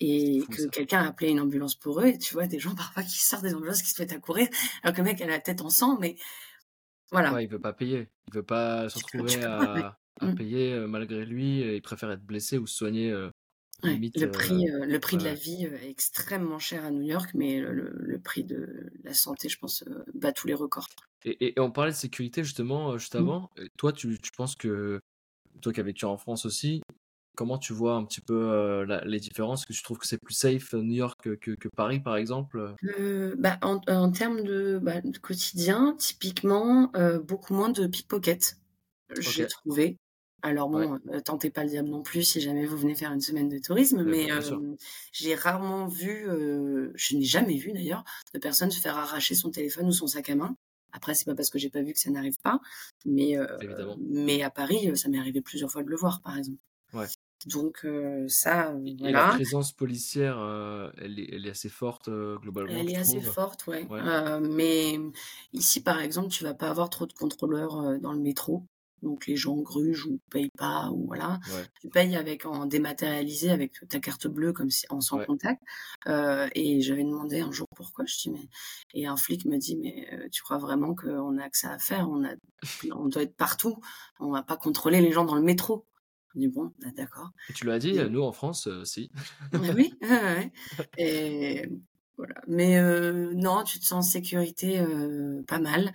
[0.00, 2.06] et que quelqu'un a appelé une ambulance pour eux.
[2.06, 4.48] Et tu vois des gens parfois qui sortent des ambulances qui se mettent à courir
[4.82, 6.16] alors que le mec a la tête en sang, mais
[7.10, 7.32] voilà.
[7.32, 8.08] Ouais, il veut pas payer.
[8.28, 10.34] Il veut pas se retrouver à, à mmh.
[10.34, 11.60] payer malgré lui.
[11.60, 13.10] il préfère être blessé ou se soigner.
[13.82, 18.20] le prix, le prix de la vie est extrêmement cher à New York, mais le,
[18.22, 20.88] prix de la santé, je pense, bat tous les records.
[21.24, 23.18] Et, on parlait de sécurité justement juste mmh.
[23.18, 23.50] avant.
[23.76, 25.00] Toi, tu, tu, penses que
[25.60, 26.82] toi qui as vécu en France aussi,
[27.38, 29.64] comment tu vois un petit peu les différences?
[29.64, 32.74] Que tu trouves que c'est plus safe New York que, que, Paris, par exemple
[33.38, 36.90] bah, en, termes de, bah, de, quotidien, typiquement,
[37.22, 38.56] beaucoup moins de pickpockets,
[39.20, 39.96] j'ai trouvé.
[40.42, 43.20] Alors bon, euh, tentez pas le diable non plus si jamais vous venez faire une
[43.20, 44.28] semaine de tourisme, mais
[45.12, 46.26] j'ai rarement vu,
[46.94, 50.30] je n'ai jamais vu d'ailleurs, de personne se faire arracher son téléphone ou son sac
[50.30, 50.56] à main.
[50.92, 52.60] Après, c'est pas parce que j'ai pas vu que ça n'arrive pas,
[53.04, 53.36] mais
[54.00, 56.58] mais à Paris, ça m'est arrivé plusieurs fois de le voir, par exemple.
[56.92, 57.06] Ouais.
[57.46, 57.86] Donc
[58.28, 60.38] ça, Et la présence policière,
[60.98, 62.72] elle, est, elle, est, assez forte globalement.
[62.72, 63.88] Elle est assez forte, ouais.
[64.40, 65.00] mais
[65.52, 68.64] ici, par exemple, tu vas pas avoir trop de contrôleurs dans le métro.
[69.02, 71.38] Donc les gens grugent ou payent pas ou voilà.
[71.80, 75.62] Tu payes avec en dématérialisé avec ta carte bleue comme si en sans contact.
[76.06, 78.04] Euh, et j'avais demandé un jour pourquoi.
[78.06, 78.48] Je dis mais
[78.94, 81.78] et un flic me dit mais euh, tu crois vraiment qu'on a que ça à
[81.78, 82.08] faire?
[82.08, 82.30] On a
[82.92, 83.80] on doit être partout.
[84.20, 85.86] On va pas contrôler les gens dans le métro.
[86.34, 87.30] Je dis bon bah, d'accord.
[87.54, 89.10] Tu l'as dit nous en France euh, si.
[89.76, 89.94] oui.
[90.98, 91.68] et
[92.16, 92.34] voilà.
[92.48, 92.82] Mais
[93.34, 94.84] non, tu te sens en sécurité
[95.46, 95.92] pas mal.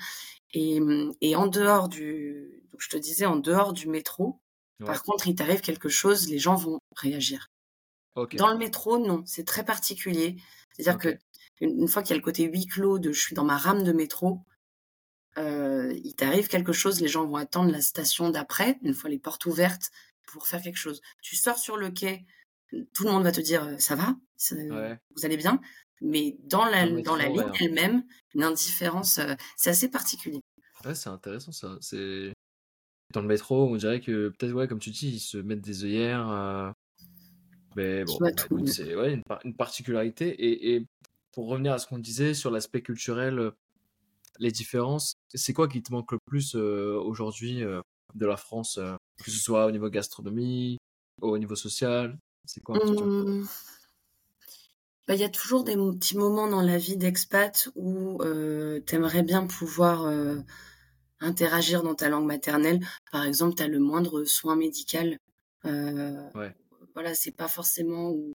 [0.54, 0.80] Et,
[1.22, 4.40] et en dehors du, donc je te disais, en dehors du métro,
[4.86, 7.50] par contre, il t'arrive quelque chose, les gens vont réagir.
[8.16, 10.36] Dans le métro, non, c'est très particulier.
[10.72, 11.18] C'est-à-dire que
[11.62, 13.84] une, fois qu'il y a le côté huis clos de je suis dans ma rame
[13.84, 14.42] de métro,
[15.38, 19.20] euh, il t'arrive quelque chose, les gens vont attendre la station d'après, une fois les
[19.20, 19.90] portes ouvertes,
[20.28, 21.02] pour faire quelque chose.
[21.22, 22.26] Tu sors sur le quai,
[22.94, 24.16] tout le monde va te dire ça va,
[24.52, 25.60] vous allez bien,
[26.04, 28.04] mais dans la, dans la ligne elle-même,
[28.36, 30.42] une indifférence, euh, c'est assez particulier.
[30.86, 31.78] Ouais, c'est intéressant ça.
[31.82, 32.34] C'est
[33.14, 35.86] dans le métro, on dirait que peut-être, ouais, comme tu dis, ils se mettent des
[35.86, 36.30] œillères.
[36.30, 36.72] Euh,
[37.76, 38.30] mais bon, bah,
[38.66, 40.30] c'est ouais, une, particularité.
[40.30, 40.86] Et, et,
[41.32, 43.52] pour revenir à ce qu'on disait sur l'aspect culturel, euh,
[44.40, 47.62] les différences, c'est quoi qui te manque le plus euh, aujourd'hui
[48.16, 48.80] de la France,
[49.24, 50.78] que ce soit au niveau gastronomie,
[51.22, 52.18] au niveau social?
[52.46, 53.46] C'est quoi mmh.
[55.08, 59.24] Bah, Il y a toujours des petits moments dans la vie d'expat où tu aimerais
[59.24, 60.08] bien pouvoir
[61.24, 62.80] interagir dans ta langue maternelle.
[63.12, 65.18] Par exemple, tu as le moindre soin médical.
[65.66, 66.30] Euh,
[66.94, 68.34] Voilà, c'est pas forcément où.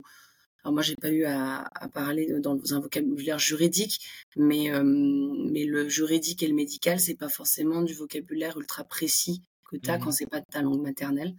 [0.63, 4.01] Alors moi, j'ai pas eu à, parler dans un vocabulaire juridique,
[4.37, 9.43] mais euh, mais le juridique et le médical, c'est pas forcément du vocabulaire ultra précis
[9.79, 11.35] que tu as quand mmh c'est pas de ta langue maternelle.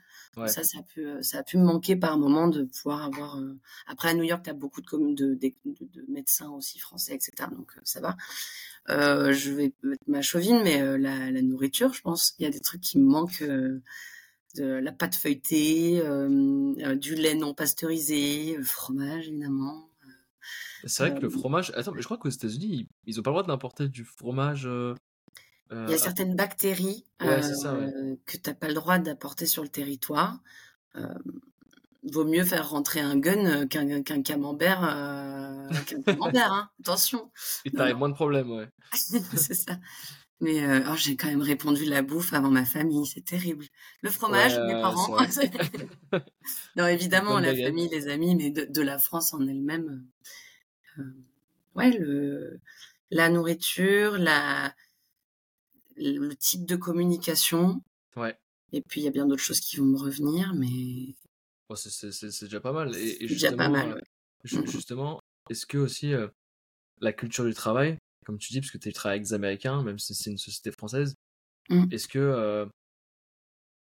[0.48, 3.38] Ça, ça a, pu, ça a pu me manquer par moment de pouvoir avoir.
[3.38, 7.16] Euh, après, à New York, tu as beaucoup de, de, de, de, médecins aussi français,
[7.16, 7.50] etc.
[7.56, 8.18] Donc, euh, ça va.
[8.90, 12.46] Euh, je vais mettre ma chauvine, mais euh, la, la, nourriture, je pense, il y
[12.46, 13.44] a des trucs qui me manquent.
[13.44, 16.02] de la pâte feuilletée,
[16.98, 19.90] du lait non pasteurisé, le fromage, évidemment.
[20.86, 21.72] C'est vrai que le fromage.
[21.76, 24.68] Attends, mais je crois qu'aux États-Unis, ils, ont pas le droit d'importer du fromage.
[25.72, 27.42] Il y a certaines bactéries euh,
[28.26, 30.40] que tu n'as pas le droit d'apporter sur le territoire.
[30.98, 31.08] Euh,
[32.12, 34.84] vaut mieux faire rentrer un gun euh, qu'un camembert.
[34.84, 35.68] Euh,
[36.06, 37.32] camembert, hein, attention.
[37.66, 38.70] Et t'as moins de problèmes, ouais.
[38.94, 39.80] c'est ça.
[40.42, 43.66] Mais oh, j'ai quand même répondu la bouffe avant ma famille, c'est terrible.
[44.02, 45.18] Le fromage, mes parents.
[46.76, 50.06] non, évidemment, la famille, les amis, mais de, la France en elle-même.
[51.76, 52.60] ouais, le,
[53.12, 54.76] la nourriture, la,
[55.96, 57.82] le type de communication.
[58.16, 58.38] Ouais.
[58.72, 61.16] Et puis, il y a bien d'autres choses qui vont me revenir, mais.
[61.76, 62.96] c'est déjà pas mal.
[62.96, 64.02] Et, c'est déjà pas mal,
[64.44, 66.14] mmh Justement, est-ce que aussi
[67.02, 69.98] la culture du travail, comme tu dis, parce que tu travailles avec des Américains, même
[69.98, 71.16] si c'est une société française,
[71.70, 71.86] mmh.
[71.92, 72.68] est-ce que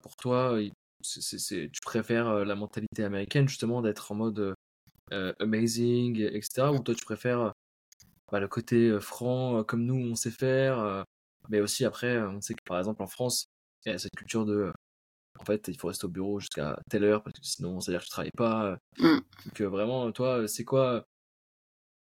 [0.03, 0.59] pour toi,
[1.03, 4.55] tu préfères la mentalité américaine, justement, d'être en mode
[5.41, 7.53] amazing, etc., ou toi tu préfères
[8.31, 11.05] bah, le côté franc, comme nous on sait faire,
[11.49, 13.47] mais aussi après, on sait que par exemple en France,
[13.85, 14.73] il y a cette culture de
[15.41, 17.97] en fait, il faut rester au bureau jusqu'à telle heure parce que sinon, ça veut
[17.97, 18.77] dire que tu travailles pas.
[18.99, 19.19] Mmh.
[19.47, 21.07] Donc vraiment, toi, c'est quoi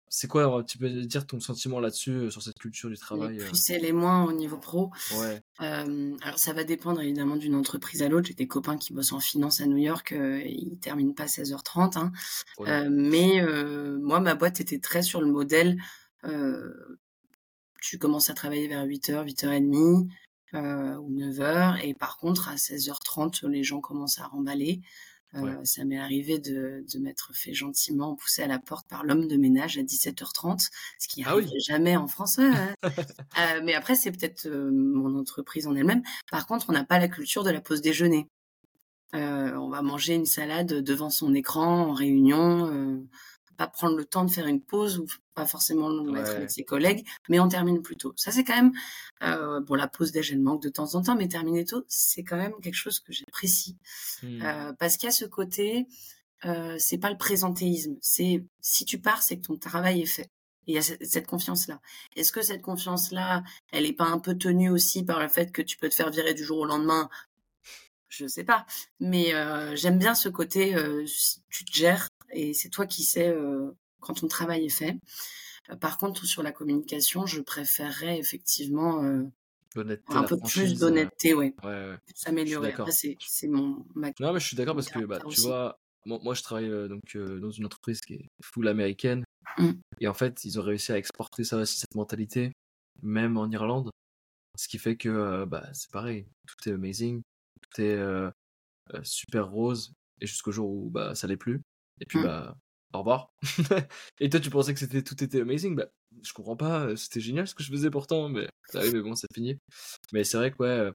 [0.09, 3.71] c'est quoi, tu peux dire ton sentiment là-dessus, sur cette culture du travail Les plus
[3.71, 4.93] et les moins au niveau pro.
[5.19, 5.43] Ouais.
[5.59, 8.29] alors ça va dépendre évidemment d'une entreprise à l'autre.
[8.29, 11.99] J'ai des copains qui bossent en finance à New York, ils terminent pas à 16h30.
[11.99, 12.89] Hein.
[12.89, 13.45] mais
[13.99, 15.77] moi, ma boîte était très sur le modèle
[17.81, 20.09] tu commences à travailler vers 8h, 8h30
[20.55, 21.81] euh, ou 9h.
[21.83, 24.81] Et par contre, à 16h30, les gens commencent à remballer.
[25.35, 29.29] Euh, ça m'est arrivé de, de m'être fait gentiment pousser à la porte par l'homme
[29.29, 32.39] de ménage à 17h30, ce qui n'arrive ah jamais en France.
[32.85, 36.03] euh, mais après, c'est peut-être mon entreprise en elle-même.
[36.31, 38.29] Par contre, on n'a pas la culture de la pause déjeuner.
[39.13, 43.07] On va manger une salade devant son écran en réunion
[43.57, 46.65] pas prendre le temps de faire une pause ou pas forcément le mettre avec ses
[46.65, 48.13] collègues, mais on termine plus tôt.
[48.17, 48.73] Ça, c'est quand même,
[49.23, 52.23] euh, bon, la pause déj, elle manque de temps en temps, mais terminer tôt, c'est
[52.23, 53.77] quand même quelque chose que j'apprécie.
[54.23, 54.43] Mmh.
[54.43, 55.87] Euh, parce qu'il y a ce côté,
[56.45, 57.97] euh, c'est pas le présentéisme.
[58.01, 60.31] C'est, si tu pars, c'est que ton travail est fait.
[60.67, 61.81] il y a cette, confiance-là.
[62.17, 63.43] Est-ce que cette confiance-là,
[63.73, 66.11] elle est pas un peu tenue aussi par le fait que tu peux te faire
[66.11, 67.09] virer du jour au lendemain?
[68.09, 68.67] Je sais pas.
[69.01, 71.05] Mais euh, j'aime bien ce côté, euh,
[71.51, 73.35] tu te gères et c'est toi qui sais
[74.01, 74.97] quand ton travail est fait.
[75.81, 79.03] par contre, sur la communication, je préférerais effectivement
[80.09, 81.55] un peu plus d'honnêteté, ouais.
[81.65, 82.75] ouais, S'améliorer.
[82.91, 83.85] C'est mon
[84.21, 87.51] Non, mais je suis d'accord parce que bah, tu vois, moi, je travaille donc dans
[87.51, 89.25] une entreprise qui est full américaine
[89.59, 89.71] mmh.
[90.01, 92.53] et en fait, ils ont réussi à exporter ça aussi cette mentalité,
[93.03, 93.91] même en Irlande.
[94.57, 97.23] Ce qui fait que bah, c'est pareil, tout est amazing,
[97.61, 97.99] tout est
[99.03, 101.61] super rose et jusqu'au jour où bah ça l'est plus
[102.01, 102.25] et puis mmh.
[102.25, 102.57] bah
[102.93, 103.33] au revoir
[104.21, 105.75] et toi tu pensais que c'était tout était amazing?
[105.77, 105.89] Bah
[106.23, 109.33] je comprends pas c'était génial ce que je faisais pourtant mais ça mais bon c'est
[109.35, 109.59] fini
[110.13, 110.93] mais c'est vrai que ouais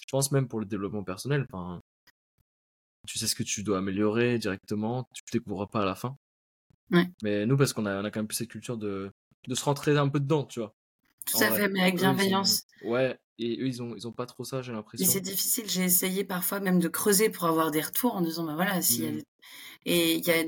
[0.00, 1.80] je pense même pour le développement personnel enfin
[3.06, 6.16] tu sais ce que tu dois améliorer directement tu découvres pas à la fin
[7.22, 9.10] mais nous parce qu'on a, on a quand même plus cette culture de
[9.48, 10.74] de se rentrer un peu dedans tu vois
[11.26, 12.64] tout à fait, mais avec bienveillance.
[12.84, 15.06] Ouais, et eux, ils ont, ils ont pas trop ça, j'ai l'impression.
[15.06, 15.64] Mais c'est difficile.
[15.68, 19.02] J'ai essayé parfois même de creuser pour avoir des retours en disant, bah voilà, si
[19.02, 19.22] mmh.
[19.84, 20.44] Et il y a,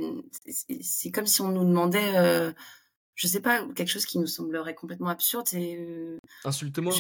[0.81, 2.53] c'est comme si on nous demandait, euh,
[3.15, 5.47] je sais pas, quelque chose qui nous semblerait complètement absurde.
[5.49, 6.95] C'est euh, insulte-moi,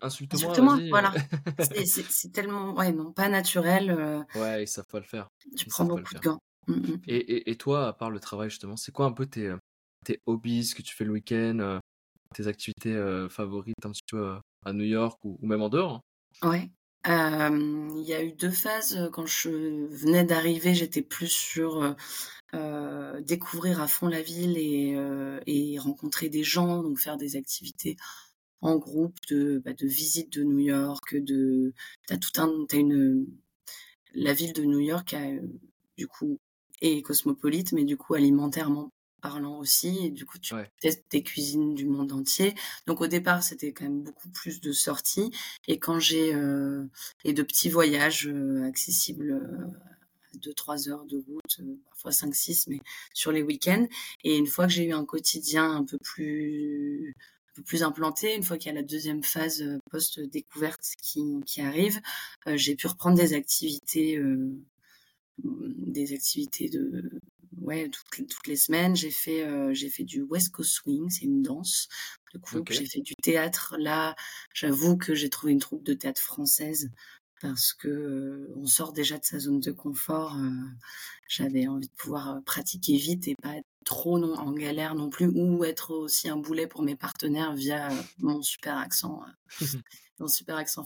[0.00, 1.12] insulte-moi, voilà.
[1.74, 3.90] c'est tellement, ouais, non, pas naturel.
[3.90, 4.22] Euh.
[4.34, 5.28] Ouais, ça faut le faire.
[5.56, 6.38] Tu prends beaucoup de gants.
[6.66, 7.00] Mmh, mmh.
[7.08, 9.54] Et, et, et, toi, à part le travail justement, c'est quoi un peu tes,
[10.04, 11.80] tes hobbies, ce que tu fais le week-end
[12.32, 12.96] tes activités
[13.28, 16.00] favorites un petit peu à New York ou, même en dehors?
[16.42, 16.70] Ouais.
[17.04, 19.08] Il y a eu deux phases.
[19.12, 19.50] Quand je
[19.88, 21.96] venais d'arriver, j'étais plus sur
[23.20, 27.96] découvrir à fond la ville et, rencontrer des gens, donc faire des activités
[28.62, 31.72] en groupe de, bah, de visite de New York, de
[32.06, 33.26] t'as tout un, t'as une
[34.14, 35.16] la ville de New York
[35.96, 36.38] du coup
[36.80, 40.06] est cosmopolite, mais du coup alimentairement parlant aussi.
[40.06, 42.54] Et du coup, tu testes des cuisines du monde entier.
[42.86, 45.30] Donc au départ, c'était quand même beaucoup plus de sorties.
[45.68, 46.84] Et quand j'ai euh,
[47.24, 49.66] et de petits voyages euh, accessibles euh,
[50.34, 52.80] de 3 heures de route, euh, parfois 5 6 mais
[53.14, 53.86] sur les week-ends.
[54.24, 57.14] Et une fois que j'ai eu un quotidien un peu plus
[57.50, 61.60] un peu plus implanté, une fois qu'il y a la deuxième phase post-découverte qui, qui
[61.60, 62.00] arrive,
[62.46, 64.22] j'ai pu reprendre des activités
[65.42, 67.20] des activités de
[67.60, 71.24] ouais, toutes, toutes les semaines, j'ai fait, euh, j'ai fait du West Coast Swing, c'est
[71.24, 71.88] une danse
[72.32, 72.72] de couple.
[72.72, 73.76] J'ai fait du théâtre.
[73.78, 74.14] Là,
[74.54, 76.90] j'avoue que j'ai trouvé une troupe de théâtre française
[77.40, 80.36] parce que euh, on sort déjà de sa zone de confort.
[80.36, 80.50] Euh,
[81.28, 85.26] j'avais envie de pouvoir pratiquer vite et pas être trop non, en galère non plus,
[85.26, 89.22] ou être aussi un boulet pour mes partenaires via mon super accent,
[90.18, 90.84] mon super accent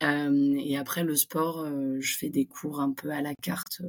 [0.00, 1.66] Et après le sport,
[2.00, 3.82] je fais des cours un peu à la carte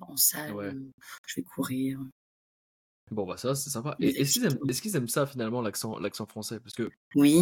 [0.00, 0.90] en salle.
[1.26, 2.00] Je vais courir.
[3.10, 3.96] Bon, bah, ça, c'est sympa.
[4.00, 6.60] Et est-ce qu'ils aiment ça finalement l'accent l'accent français?
[6.60, 7.40] Parce que Oui,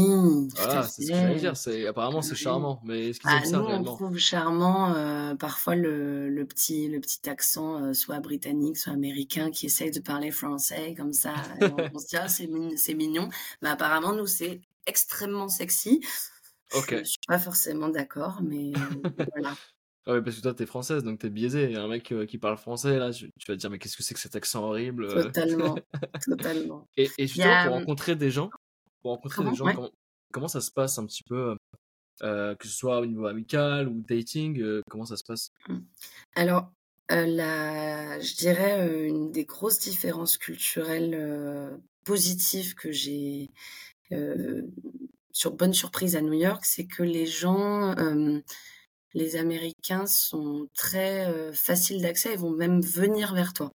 [0.56, 2.36] voilà, c'est ce que j'allais dire, c'est apparemment c'est Oui.
[2.36, 4.02] charmant, mais est-ce qu'ils Bah, aiment nous, ça on réellement?
[4.02, 4.94] trouve charmant,
[5.38, 10.30] parfois le le petit le petit accent, soit britannique, soit américain qui essaye de parler
[10.30, 13.28] français comme ça et on on se dit: «Ah c'est c'est mignon».
[13.62, 16.00] Mais apparemment nous, c'est extrêmement sexy.
[16.70, 17.08] Je OK.
[17.10, 19.00] suis pas forcément d'accord, mais
[19.32, 19.56] voilà.
[20.06, 21.74] Ah ouais, parce que toi, tu es française, donc tu es biaisée.
[21.76, 24.02] Un mec, heu, qui parle français là, tu tu vas te dire: «Mais qu'est-ce que
[24.04, 25.84] c'est que cet accent horrible, heu?» Totalement,
[26.20, 26.88] totalement.
[26.96, 28.54] et et justement a, pour rencontrer des gens
[29.02, 29.54] pour rencontrer des comment?
[29.54, 29.72] gens, Ouais.
[29.72, 29.90] comment
[30.32, 31.56] comment ça se passe un petit peu,
[32.24, 35.50] heu, que ce soit au niveau amical ou dating, comment ça se passe?
[35.68, 35.78] Mmh.
[36.34, 36.72] Alors,
[37.08, 43.50] la je dirais, une des grosses différences culturelles, positives que j'ai,
[45.36, 48.42] sur bonne surprise à New York, c'est que les gens, hem,
[49.12, 52.32] les Américains sont très, heu, faciles d'accès.
[52.32, 53.70] Ils vont même venir vers toi.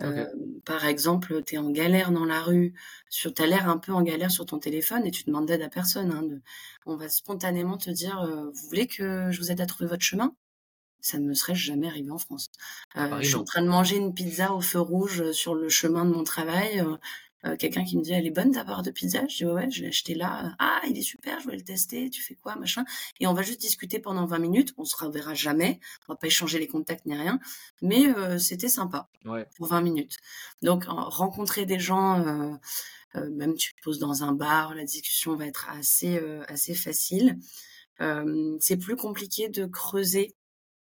[0.00, 0.28] OK.
[0.64, 2.74] par exemple, tu es en galère dans la rue,
[3.10, 5.62] sur tu as l'air un peu en galère sur ton téléphone et tu demandes d'aide
[5.62, 6.40] à personne, hein, de
[6.86, 10.34] on va spontanément te dire, «Vous voulez que je vous aide à trouver votre chemin?»
[11.00, 12.50] Ça ne me serait jamais arrivé en France.
[12.96, 16.10] Je suis en train de manger une pizza au feu rouge, sur le chemin de
[16.12, 16.84] mon travail,
[17.46, 19.52] heu, quelqu'un qui me dit: «Elle est bonne ta part de pizza?» je dis: «Ouais,
[19.52, 20.54] ouais, je l'ai acheté là».
[20.58, 22.84] «Ah, il est super, je voulais le tester, tu fais quoi?» machin?
[23.20, 24.74] Et on va juste discuter pendant 20 minutes.
[24.78, 27.40] On se reverra jamais, on va pas échanger les contacts ni rien,
[27.82, 29.48] mais heu, c'était sympa Ouais.
[29.56, 30.16] pour 20 minutes.
[30.62, 32.58] Donc en rencontrer des gens,
[33.14, 36.18] même tu te poses dans un bar, la discussion va être assez,
[36.48, 37.38] assez facile.
[38.60, 40.36] C'est plus compliqué de creuser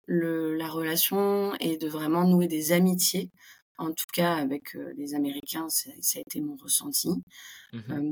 [0.07, 3.31] le la relation et de vraiment nouer des amitiés.
[3.79, 7.11] En tout cas avec, heu, les Américains, ça a été mon ressenti.
[7.73, 8.07] Mmh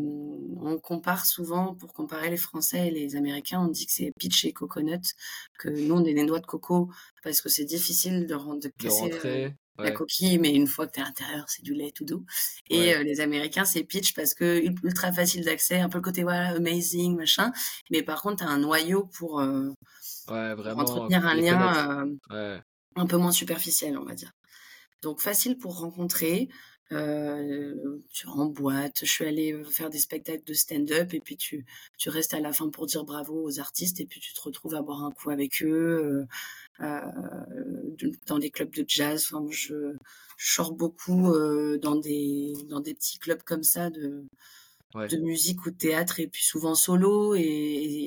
[0.60, 4.44] on compare souvent pour comparer les Français et les Américains, on dit que c'est peach
[4.44, 5.00] et coconut,
[5.58, 6.90] que nous on est des noix de coco
[7.22, 9.92] parce que c'est difficile de ren de De casser, rentrer, la ouais.
[9.92, 12.24] coquille, mais une fois que tu es à l'intérieur, c'est du lait tout doux
[12.70, 12.94] et Ouais.
[12.94, 16.22] heu, les Américains, c'est peach parce que ul ultra facile d'accès, un peu le côté
[16.24, 17.52] voilà amazing machin,
[17.90, 19.42] mais par contre tu as un noyau pour,
[20.28, 22.06] Ouais, entretenir un lien,
[22.96, 24.32] un peu moins superficiel, on va dire.
[25.04, 26.48] Donc facile pour rencontrer,
[26.92, 31.66] heu, tu en boîte, je suis allée, faire des spectacles de stand-up et puis tu
[31.98, 34.74] tu restes à la fin pour dire bravo aux artistes et puis tu te retrouves
[34.74, 36.26] à boire un coup avec eux,
[36.80, 36.86] heu,
[37.98, 39.28] de dans des clubs de jazz.
[39.30, 39.94] Enfin je
[40.38, 41.32] sors beaucoup,
[41.78, 44.24] dans des dans des petits clubs comme ça de
[44.94, 45.10] Ouais.
[45.10, 47.42] de musique ou de théâtre et puis souvent solo et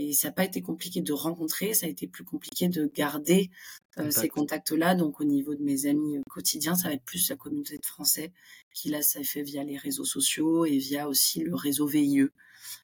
[0.10, 3.52] et ça a pas été compliqué de rencontrer, ça a été plus compliqué de garder,
[4.00, 4.68] heu, ces Contact.
[4.70, 4.96] contacts-là.
[4.96, 7.86] Donc au niveau de mes amis, heu, quotidiens, ça va être plus la communauté de
[7.86, 8.32] Français
[8.74, 12.28] qui là, ça fait via les réseaux sociaux et via aussi le réseau VIE.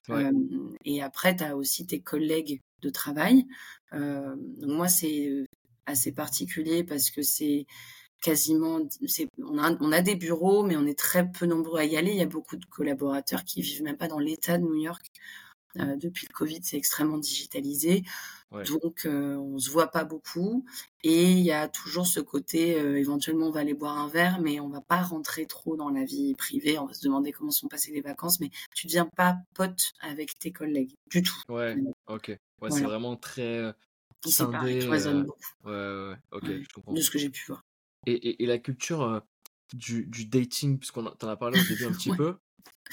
[0.10, 0.30] Ouais.
[0.30, 3.46] Hem et après tu as aussi tes collègues de travail.
[3.94, 5.46] Hem, moi c'est,
[5.88, 7.66] assez particulier parce que c'est
[8.24, 8.80] quasiment
[9.44, 12.12] on a on a des bureaux, mais on est très peu nombreux à y aller.
[12.12, 15.06] Il y a beaucoup de collaborateurs qui vivent même pas dans l'État de New York.
[15.80, 18.04] Heu, depuis le covid, c'est extrêmement digitalisé,
[18.52, 18.70] Ouais.
[18.70, 20.66] donc heu, on se voit pas beaucoup
[21.04, 24.40] et il y a toujours ce côté, heu, éventuellement on va aller boire un verre,
[24.42, 26.80] mais on va pas rentrer trop dans la vie privée.
[26.80, 30.38] On va se demander comment sont passées les vacances, mais tu deviens pas pote avec
[30.40, 31.42] tes collègues, du tout.
[31.50, 32.32] Ouais, OK.
[32.62, 33.74] Ouais, c'est vraiment très,
[34.80, 35.54] cloisonnent heu, beaucoup.
[35.64, 37.64] ouais, ouais, ouais, OK, Ouais, je comprends de ce que j'ai pu voir.
[38.06, 39.24] Et et et la culture,
[39.74, 42.18] du du dating, puisqu'on en tu en as parlé au début un petit Ouais.
[42.18, 42.38] peu,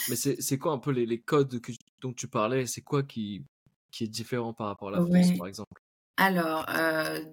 [0.09, 2.67] mais c'est quoi un peu les les codes que dont tu parlais?
[2.67, 3.47] C'est quoi qui
[3.93, 5.83] qui est différent par rapport à la France, par exemple?
[6.17, 6.67] Alors,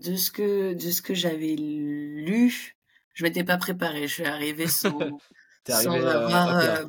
[0.02, 2.74] de ce que de ce que j'avais lu,
[3.14, 4.08] je m'étais pas préparée.
[4.08, 5.20] Je suis arrivée sans
[5.66, 6.86] sans arrivée, à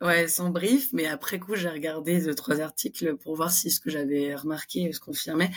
[0.00, 3.90] ouais, sans brief, mais après coup, j'ai regardé 2-3 articles pour voir si ce que
[3.90, 5.50] j'avais remarqué se confirmait.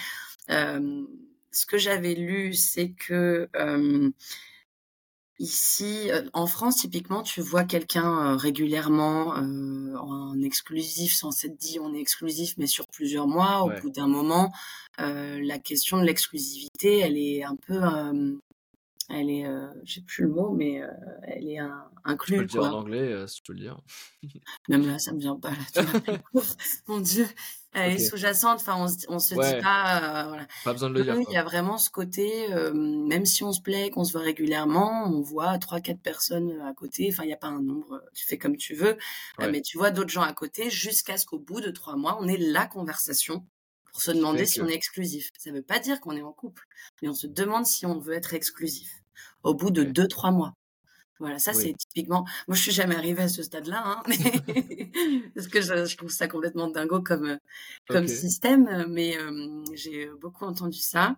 [1.52, 3.50] Ce que j'avais lu, c'est que,
[5.40, 11.58] ici, heu, en France, typiquement, tu vois quelqu'un, heu, régulièrement, heu, en exclusif, sans s'être
[11.58, 13.62] dit: «On est exclusif», mais sur plusieurs mois.
[13.64, 13.82] Au Ouais.
[13.82, 14.52] bout d'un moment,
[14.98, 18.40] la question de l'exclusivité, elle est un peu, hem,
[19.10, 19.46] elle est,
[19.84, 20.82] j'ai plus le mot, mais
[21.24, 21.86] elle est in
[22.24, 23.82] Tu peux le dire en anglais, si tu veux le dire.
[24.68, 25.58] Même là, ça me vient pas là.
[26.88, 27.28] Mon Dieu,
[27.74, 29.62] elle est sous-jacente, enfin on se on se dit Ouais.
[29.62, 30.48] pas, heu, voilà.
[30.66, 33.52] Pas besoin de le dire, il y a vraiment ce côté, hem, même si on
[33.54, 37.30] se plaît, qu'on se voit régulièrement, on voit 3-4 personnes, heu, à côté, enfin il
[37.30, 38.98] y a pas un nombre, heu, tu fais comme tu veux,
[39.38, 39.54] Ouais.
[39.54, 42.28] mais tu vois d'autres gens à côté jusqu'à ce qu'au bout de 3 mois, on
[42.28, 43.46] ait la conversation
[43.86, 45.30] pour se demander si on est exclusif.
[45.38, 46.66] Ça veut pas dire qu'on est en couple,
[47.02, 49.02] mais on se demande si on veut être exclusif,
[49.44, 50.00] au bout de OK.
[50.00, 50.54] 2-3 mois.
[51.20, 51.54] Voilà, ça Oui.
[51.54, 54.18] c'est typiquement moi je suis jamais arrivée à ce stade-là, hein, mais
[55.36, 57.40] parce que je je trouve ça complètement dingo comme, heu,
[57.90, 59.18] comme système, heu, mais
[59.76, 61.18] j'ai, beaucoup entendu ça.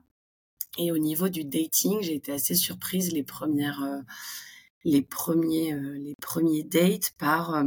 [0.80, 4.04] Et au niveau du dating, j'ai été assez surprise les 1res, heu
[4.86, 7.64] les premiers, les premiers dates par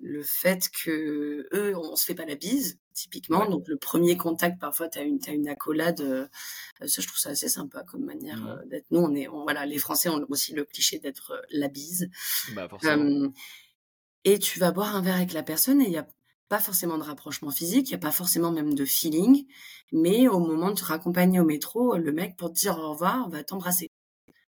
[0.00, 3.48] le fait que eux, on se fait pas la bise, typiquement.
[3.48, 6.30] Donc, le premier contact, parfois, tu as une, as une accolade.
[6.80, 8.68] ça, je trouve ça assez sympa comme manière mmh.
[8.68, 8.86] d'être.
[8.90, 12.10] Nous, on est, voilà, les Français ont aussi le cliché d'être la bise.
[12.54, 12.68] Bah,
[14.24, 16.06] et tu vas boire un verre avec la personne et il y a
[16.48, 19.46] pas forcément de rapprochement physique, il n'y a pas forcément même de feeling,
[19.92, 23.28] mais au moment de te raccompagner au métro, le mec, pour te dire au revoir,
[23.28, 23.90] va t'embrasser.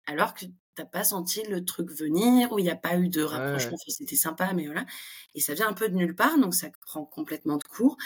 [0.06, 3.22] Alors que t'as pas senti le truc venir, ou il n'y a pas eu de
[3.22, 4.86] rapprochement, c'était sympa, mais voilà.
[5.34, 7.96] Et ça vient un peu de nulle part, donc ça prend complètement de court.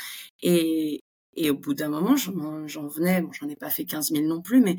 [0.43, 1.03] Et,
[1.35, 4.43] et au bout d'un moment, j'en venais, bon, j'en ai pas fait 15 000 non
[4.43, 4.77] plus, mais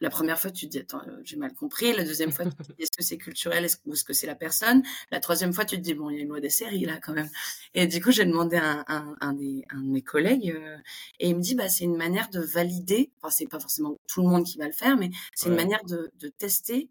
[0.00, 1.92] la première fois, tu te dis, attends, euh, j'ai mal compris.
[1.94, 3.64] La deuxième fois, tu te dis, est-ce que c'est culturel?
[3.64, 4.82] Est-ce, ou est-ce que c'est la personne?
[5.10, 6.98] La troisième fois, tu te dis, bon, il y a une loi des séries là
[7.02, 7.30] quand même.
[7.74, 10.76] Et du coup, j'ai demandé à un, un, des, un de mes collègues euh,
[11.18, 14.22] et il me dit, bah, c'est une manière de valider, enfin, c'est pas forcément tout
[14.22, 16.90] le monde qui va le faire, mais c'est une manière de, de tester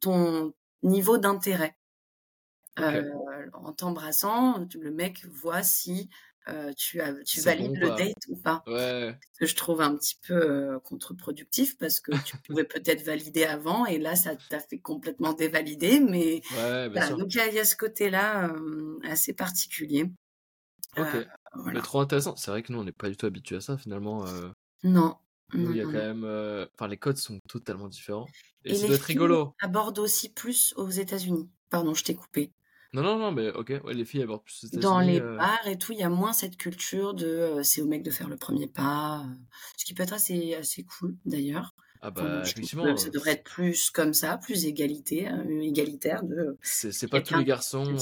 [0.00, 1.76] ton niveau d'intérêt.
[2.78, 3.10] Euh,
[3.52, 6.08] en t'embrassant, le mec voit si
[6.76, 8.62] tu, as, tu valides le date ou pas.
[8.66, 13.86] Ce que je trouve un petit peu contre-productif parce que tu pouvais peut-être valider avant
[13.86, 16.00] et là, ça t'a fait complètement dévalider.
[16.00, 16.40] Mais
[17.10, 18.52] donc il y, a ce côté-là
[19.04, 20.10] assez particulier.
[20.96, 21.26] Ok.
[21.66, 22.34] Mais trop intéressant.
[22.36, 24.24] C'est vrai que nous, on n'est pas du tout habitué à ça finalement.
[24.82, 25.16] Non.
[25.54, 26.68] Nous, il y a quand même.
[26.74, 28.26] Enfin, les codes sont totalement différents.
[28.64, 29.54] Et, et être rigolo.
[29.60, 31.48] abordent aussi plus aux États-Unis.
[31.70, 32.52] Pardon, je t'ai coupé.
[32.92, 35.36] Non, non, non, mais ok, les filles abordent plus les Dans les euh.
[35.36, 38.10] bars et tout, il y a moins cette culture de euh, c'est au mec de
[38.10, 39.34] faire le premier pas, euh,
[39.76, 41.74] ce qui peut être assez, assez cool d'ailleurs.
[42.02, 42.96] Ah bah, effectivement.
[42.96, 45.28] ça devrait être plus comme ça, plus égalité,
[45.60, 46.56] égalitaire de.
[46.62, 47.94] C'est pas tous les garçons.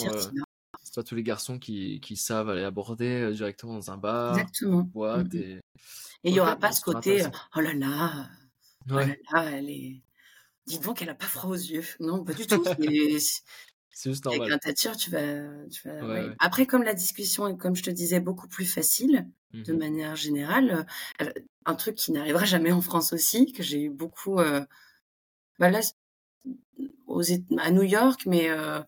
[0.88, 4.82] C'est pas tous les garçons qui, qui savent aller aborder directement dans un bar, Exactement.
[4.82, 5.60] boîte mmh et.
[6.24, 7.22] Il n'y aura pas ce côté
[7.54, 8.28] oh là là,
[8.90, 10.02] oh là là, elle est.
[10.66, 11.84] Dites donc qu'elle a pas froid aux yeux.
[12.00, 12.64] Non, pas du tout.
[13.90, 14.42] C'est juste normal.
[14.42, 15.66] Avec un tature, tu vas.
[15.70, 19.72] Tu vas Après, comme la discussion est, comme je te disais, beaucoup plus facile, de
[19.72, 20.86] mmh manière générale,
[21.22, 21.30] euh,
[21.66, 24.40] un truc qui n'arrivera jamais en France aussi, que j'ai eu beaucoup.
[24.40, 24.64] Euh,
[25.58, 25.80] bah là,
[27.06, 27.22] aux,
[27.58, 28.48] à New York, mais.
[28.48, 28.80] Euh,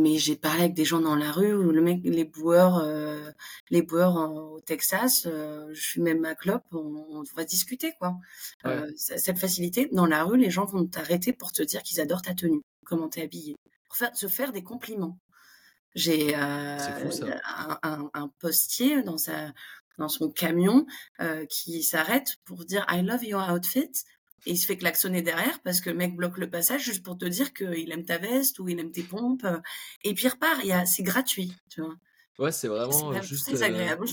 [0.00, 3.30] mais j'ai parlé avec des gens dans la rue où le mec, les boueurs, euh,
[3.70, 8.16] les boueurs au Texas, je suis même ma clope, on, on, va discuter quoi.
[8.96, 12.34] cette facilité dans la rue, les gens vont t'arrêter pour te dire qu'ils adorent ta
[12.34, 13.56] tenue, comment t'es habillé
[13.90, 15.18] pour se faire des compliments.
[15.94, 16.78] J'ai euh,
[17.82, 19.52] un, un, postier dans, sa,
[19.98, 20.86] dans son camion
[21.20, 23.90] euh, qui s'arrête pour dire I love your outfit.
[24.46, 27.18] Et il se fait klaxonner derrière parce que le mec bloque le passage juste pour
[27.18, 29.46] te dire qu'il aime ta veste ou il aime tes pompes.
[30.04, 31.94] Et puis il repart, c'est gratuit, tu vois.
[32.38, 33.46] Ouais, c'est vraiment juste.
[33.46, 34.06] Très agréable.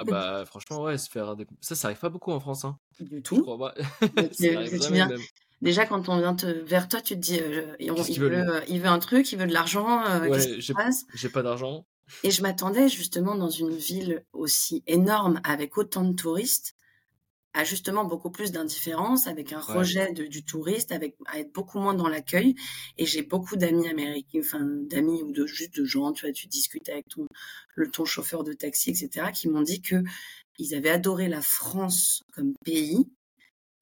[0.00, 1.46] ah bah, franchement, ouais, se faire des...
[1.60, 2.64] Ça, ça arrive pas beaucoup en France.
[2.64, 2.76] Hein.
[2.98, 3.46] Du tout.
[4.32, 5.20] ça arrive jamais, même.
[5.62, 8.88] Déjà, quand on vient vers toi, tu te dis, euh, il, veut, euh, il, veut,
[8.88, 10.04] un truc, il veut de l'argent.
[10.06, 11.86] Euh, ouais, j'ai pas d'argent.
[12.22, 16.74] Et je m'attendais justement dans une ville aussi énorme avec autant de touristes
[17.54, 21.94] à justement beaucoup plus d'indifférence, avec un rejet du touriste, avec à être beaucoup moins
[21.94, 22.54] dans l'accueil.
[22.98, 26.46] Et j'ai beaucoup d'amis américains, enfin d'amis ou de juste de gens, tu vois, tu
[26.46, 27.26] discutes avec ton
[27.74, 30.02] le ton chauffeur de taxi, etc., qui m'ont dit que
[30.58, 33.08] ils avaient adoré la France comme pays,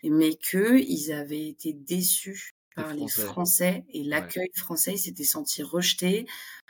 [0.04, 6.26] mais qu'ils avaient été déçus par les Français, et l'accueil français, ils s'étaient sentis rejetés,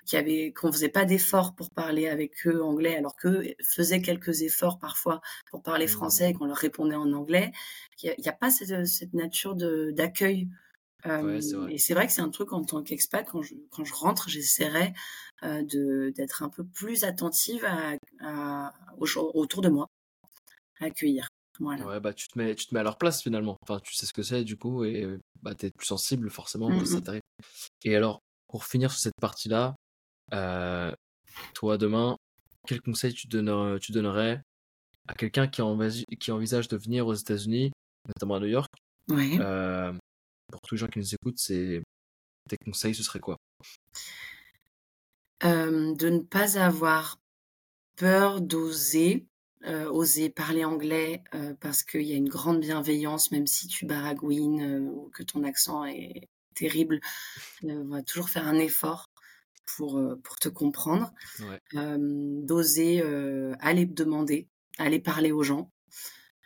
[0.08, 4.42] qu'on avait, qu'on faisait pas d'efforts pour parler avec eux anglais, alors qu'eux faisaient quelques
[4.42, 6.38] efforts parfois pour parler français et mmh.
[6.38, 7.52] qu'on leur répondait en anglais.
[8.02, 10.48] Il n'y a, pas cette, cette nature de, d'accueil.
[11.06, 13.94] Euh, et c'est vrai que c'est un truc en tant qu'expat, quand je, quand je
[13.94, 14.92] rentre, j'essaierai
[15.44, 19.86] euh, de, d'être un peu plus attentive à, à, autour de moi,
[20.80, 21.28] à accueillir.
[21.60, 23.56] Ouais, bah tu te mets, tu te mets à leur place finalement.
[23.62, 25.06] Enfin, tu sais ce que c'est du coup et
[25.42, 27.22] bah t'es plus sensible forcément mmh t'arrive.
[27.84, 29.74] Et alors, pour finir sur cette partie-là,
[30.30, 32.16] toi demain,
[32.66, 34.42] quel conseil tu donnerais, tu donnerais
[35.08, 35.62] à quelqu'un qui,
[36.18, 37.70] qui envisage de venir aux États-Unis,
[38.08, 38.70] notamment à New York?
[39.10, 39.92] Euh,
[40.50, 41.82] Pour tous les gens qui nous écoutent, c'est
[42.48, 43.36] tes conseils, ce serait quoi?
[45.42, 47.18] De ne pas avoir
[47.96, 49.26] peur d'oser
[49.66, 53.84] euh, oser parler anglais euh, parce qu'il y a une grande bienveillance, même si tu
[53.84, 57.00] baragouines euh, ou que ton accent est terrible,
[57.64, 59.05] on va toujours faire un effort
[59.66, 61.12] pour, pour te comprendre.
[61.72, 63.02] D'oser
[63.60, 64.48] aller demander,
[64.78, 65.70] aller parler aux gens,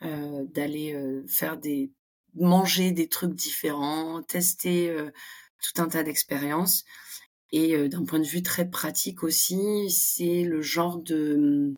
[0.00, 1.90] d'aller faire des
[2.34, 4.94] manger des trucs différents, tester
[5.62, 6.84] tout un tas d'expériences.
[7.52, 11.74] Et d'un point de vue très pratique aussi, c'est le genre de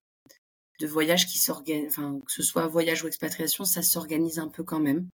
[0.82, 4.64] de voyage qui s'organise, enfin, que ce soit voyage ou expatriation, ça s'organise un peu
[4.64, 5.08] quand même.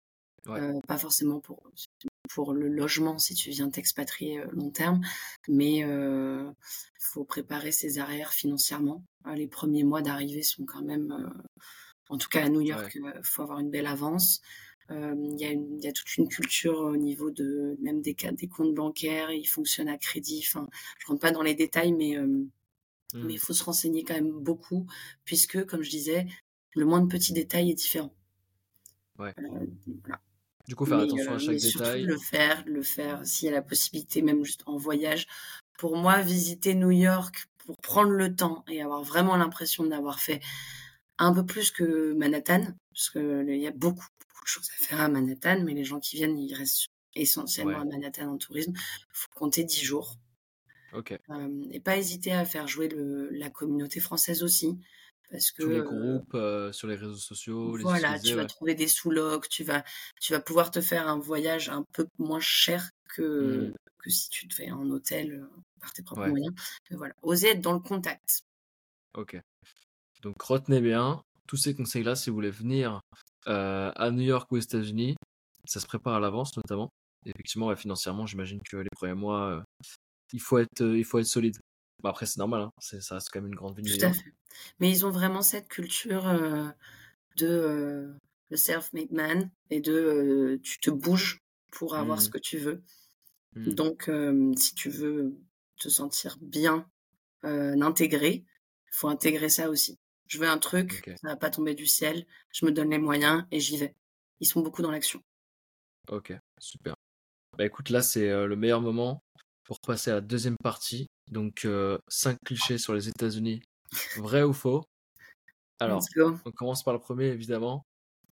[0.48, 1.60] Euh, pas forcément pour
[2.28, 5.00] pour le logement si tu viens t'expatrier long terme,
[5.48, 6.54] mais il
[6.98, 9.02] faut préparer ses arrières financièrement.
[9.34, 11.32] Les premiers mois d'arrivée sont quand même,
[12.08, 14.40] en tout cas à New York, il faut avoir une belle avance.
[14.90, 19.32] Il y, y, a toute une culture au niveau de même des, des comptes bancaires,
[19.32, 20.44] ils fonctionnent à crédit.
[20.46, 20.68] Enfin,
[20.98, 22.16] je rentre pas dans les détails, mais
[23.14, 23.38] mais il mmh.
[23.38, 24.86] faut se renseigner quand même beaucoup,
[25.24, 26.26] puisque, comme je disais,
[26.74, 28.14] le moindre petit détail est différent.
[29.18, 29.34] Ouais.
[30.68, 32.02] Du coup, faire attention à chaque mais détail.
[32.02, 35.26] le faire, le faire s'il y a la possibilité, même juste en voyage.
[35.78, 40.40] Pour moi, visiter New York pour prendre le temps et avoir vraiment l'impression d'avoir fait
[41.18, 45.00] un peu plus que Manhattan, parce qu'il y a beaucoup, beaucoup de choses à faire
[45.00, 48.72] à Manhattan, mais les gens qui viennent, ils restent essentiellement à Manhattan en tourisme.
[48.74, 50.16] Il faut compter 10 jours.
[50.92, 51.18] Ok.
[51.72, 54.78] et pas hésiter à faire jouer le, la communauté française aussi.
[55.30, 56.36] Parce que, Tous les groupes,
[56.72, 57.76] sur les réseaux sociaux.
[57.80, 59.84] Voilà, tu vas trouver des sous-locs, tu vas,
[60.20, 63.74] tu vas pouvoir te faire un voyage un peu moins cher que, mmh.
[63.98, 65.46] que si tu te fais un hôtel
[65.80, 66.54] par tes propres moyens.
[66.90, 68.42] Mais voilà, oser être dans le contact.
[69.14, 69.40] Ok.
[70.22, 73.00] Donc retenez bien tous ces conseils-là si vous voulez venir
[73.46, 75.16] à New York ou aux États-Unis.
[75.64, 76.90] Ça se prépare à l'avance notamment.
[77.24, 79.64] effectivement, financièrement, j'imagine que les premiers mois,
[80.32, 81.56] il faut être, il faut être solide.
[82.02, 82.72] Bah, après, c'est normal, hein.
[82.78, 83.98] ça reste quand même une grande ville.
[83.98, 84.32] Tout à fait.
[84.80, 86.24] Mais ils ont vraiment cette culture
[87.36, 88.14] de
[88.48, 91.42] le self-made man et de tu te bouges
[91.72, 92.30] pour avoir ce mmh.
[92.30, 92.82] que tu veux.
[93.54, 93.70] Mmh.
[93.74, 94.10] Donc,
[94.56, 95.36] si tu veux
[95.78, 96.88] te sentir bien
[97.42, 99.98] intégré, il faut intégrer ça aussi.
[100.26, 103.44] Je veux un truc, ça va pas tomber du ciel, je me donne les moyens
[103.50, 103.94] et j'y vais.
[104.40, 105.22] Ils sont beaucoup dans l'action.
[106.08, 106.94] Ok, super.
[107.56, 109.22] Bah écoute, là c'est le meilleur moment
[109.64, 111.06] pour passer à la deuxième partie.
[111.30, 111.66] Donc,
[112.08, 113.62] 5 clichés sur les États-Unis.
[114.16, 114.84] Vrai ou faux?
[115.78, 116.02] Alors,
[116.44, 117.84] on commence par le premier, évidemment.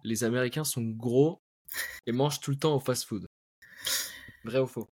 [0.04, 1.40] Les Américains sont gros
[2.06, 3.26] et mangent tout le temps au fast-food.
[4.44, 4.88] Vrai ou faux?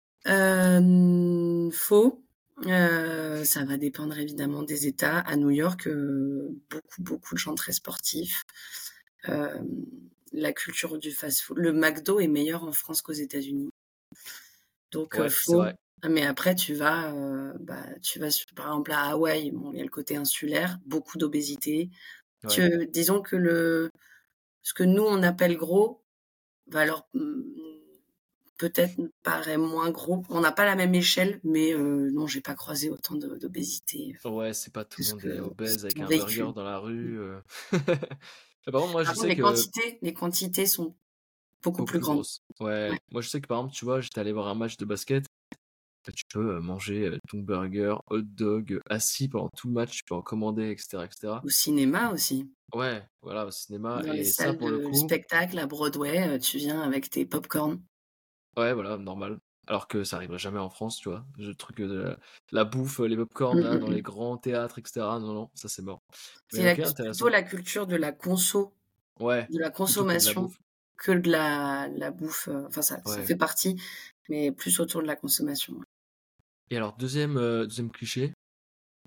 [1.72, 2.24] Faux.
[2.64, 5.18] ça va dépendre évidemment des États.
[5.18, 8.42] À New York, beaucoup, beaucoup de gens très sportifs.
[10.32, 11.58] la culture du fast-food.
[11.58, 13.70] Le McDo est meilleur en France qu'aux États-Unis.
[14.92, 15.64] Donc, faux.
[16.08, 19.80] Mais après, tu vas, euh, bah, tu vas par exemple à Hawaï, bon, il y
[19.80, 21.90] a le côté insulaire, beaucoup d'obésité.
[22.92, 23.90] disons que le,
[24.62, 26.04] ce que nous on appelle gros,
[26.66, 27.42] va alors mmh,
[28.58, 30.24] peut-être paraît moins gros.
[30.28, 34.16] On n'a pas la même échelle, mais euh, non, j'ai pas croisé autant d'obésité.
[34.24, 37.18] Ouais, c'est pas tout le monde est obèse avec un burger dans la rue.
[37.18, 37.40] Euh.
[38.70, 40.94] par contre, moi, je sais les que quantités, les quantités sont
[41.62, 42.24] beaucoup, plus, grandes.
[42.60, 42.90] Ouais.
[42.90, 42.98] ouais.
[43.10, 45.27] moi je sais que par exemple, tu vois, j'étais allé voir un match de basket
[46.12, 50.22] tu peux manger ton burger, hot dog, assis pendant tout le match, tu peux en
[50.22, 51.04] commander, etc.
[51.04, 51.34] etc.
[51.44, 52.50] Au cinéma aussi.
[52.74, 54.02] Ouais, voilà, au cinéma.
[54.02, 54.94] Dans et les ça, salles pour le coup...
[54.94, 57.80] spectacle à Broadway, tu viens avec tes popcorn.
[58.56, 59.38] Ouais, voilà, normal.
[59.66, 61.26] Alors que ça arriverait jamais en France, tu vois.
[61.36, 62.16] Le truc de
[62.52, 64.02] la, bouffe, les popcorn mmh, dans mmh, les mmh.
[64.02, 65.00] grands théâtres, etc.
[65.00, 66.00] Non, non, ça c'est mort.
[66.50, 68.74] C'est plutôt la culture de la conso.
[69.20, 69.46] Ouais.
[69.50, 70.50] De la consommation
[70.96, 72.48] que de la, la bouffe.
[72.66, 73.80] Enfin, ça, ça fait partie,
[74.28, 75.74] mais plus autour de la consommation.
[76.70, 78.34] Et alors, deuxième, euh, deuxième cliché,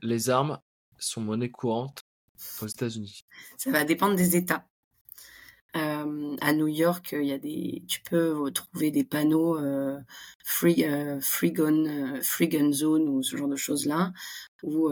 [0.01, 0.59] les armes
[0.97, 2.01] sont monnaie courante
[2.61, 3.21] aux États-Unis.
[3.57, 4.65] Ça va dépendre des États.
[5.77, 9.97] Euh, à New York, il y a des, tu peux trouver des panneaux euh,
[10.43, 10.83] free,
[11.21, 14.11] free gun, free gun zone ou ce genre de choses là,
[14.63, 14.91] ou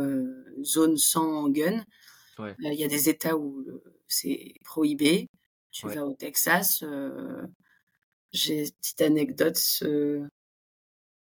[0.63, 1.83] zone sans gun.
[2.59, 3.65] Il y a des États où
[4.07, 5.27] c'est prohibé.
[5.71, 6.85] Tu vas au Texas.
[8.31, 9.57] J'ai une petite anecdote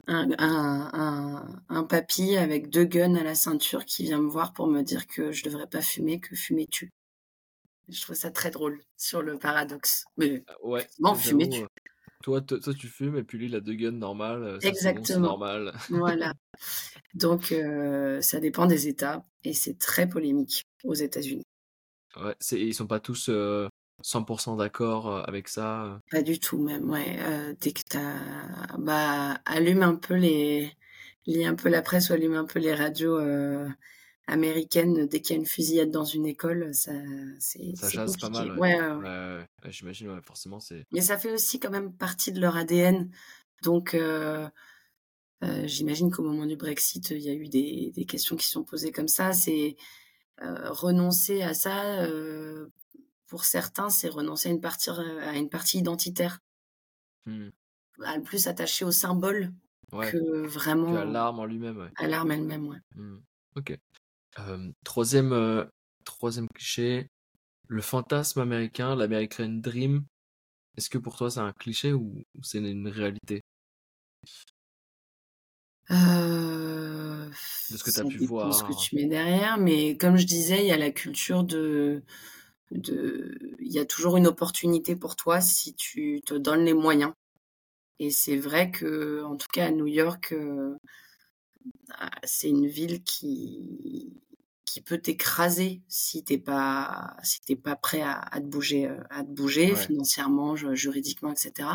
[0.07, 4.67] un, un, un, papy avec deux guns à la ceinture qui vient me voir pour
[4.67, 6.91] me dire que je devrais pas fumer, que fumer tue.
[7.89, 10.05] Je trouve ça très drôle sur le paradoxe.
[10.17, 11.65] Mais ouais, bon, fumer tue.
[12.23, 14.43] Toi, toi, tu fumes et puis lui, il a deux guns normales.
[14.43, 15.27] Euh, Exactement.
[15.27, 15.73] normal.
[15.89, 16.33] voilà.
[17.13, 21.43] Donc, euh, ça dépend des États et c'est très polémique aux États-Unis.
[22.15, 23.67] Ouais, ils sont pas tous euh,
[24.03, 25.97] 100% d'accord euh, avec ça euh.
[26.11, 27.17] Pas du tout même, ouais.
[27.19, 28.19] Euh, dès que t'as...
[28.77, 30.71] Bah, allume un peu les...
[31.25, 33.17] Lis un peu la presse ou allume un peu les radios
[34.27, 35.07] américaines.
[35.07, 36.91] Dès qu'il y a une fusillade dans une école, ça...
[37.39, 38.59] C'est, ça jase pas mal.
[38.59, 40.59] Ouais, ouais, j'imagine, forcément.
[40.59, 40.85] c'est.
[40.91, 43.09] Mais ça fait aussi quand même partie de leur ADN.
[43.63, 43.97] Donc...
[45.63, 48.91] j'imagine qu'au moment du Brexit, il y a eu des, des questions qui sont posées
[48.91, 49.31] comme ça.
[49.31, 49.77] C'est
[50.41, 52.05] renoncer à ça
[53.33, 56.37] pour certains, c'est renoncer à une partie, à une partie identitaire.
[57.25, 57.49] Mmh.
[58.03, 59.51] À plus attaché au symbole
[59.89, 60.95] que vraiment.
[60.95, 61.79] à l'arme en lui-même.
[61.79, 61.89] Ouais.
[61.95, 62.77] À l'arme elle-même, ouais.
[62.93, 63.17] Mmh.
[63.55, 63.75] Ok.
[64.83, 65.67] troisième,
[66.05, 67.07] troisième cliché,
[67.69, 70.05] le fantasme américain, l'American Dream.
[70.77, 73.41] Est-ce que pour toi c'est un cliché ou c'est une réalité?
[75.89, 77.29] Euh,
[77.71, 78.53] De ce que tu as pu voir.
[78.53, 82.03] ce que tu mets derrière, mais comme je disais, il y a la culture de,
[82.71, 87.13] de, il y a toujours une opportunité pour toi si tu te donnes les moyens.
[87.99, 90.75] Et c'est vrai que, en tout cas à New York, euh,
[91.91, 94.13] ah, c'est une ville qui
[94.65, 99.23] qui peut t'écraser si t'es pas si t'es pas prêt à, te bouger euh, à
[99.23, 101.69] te bouger financièrement juridiquement etc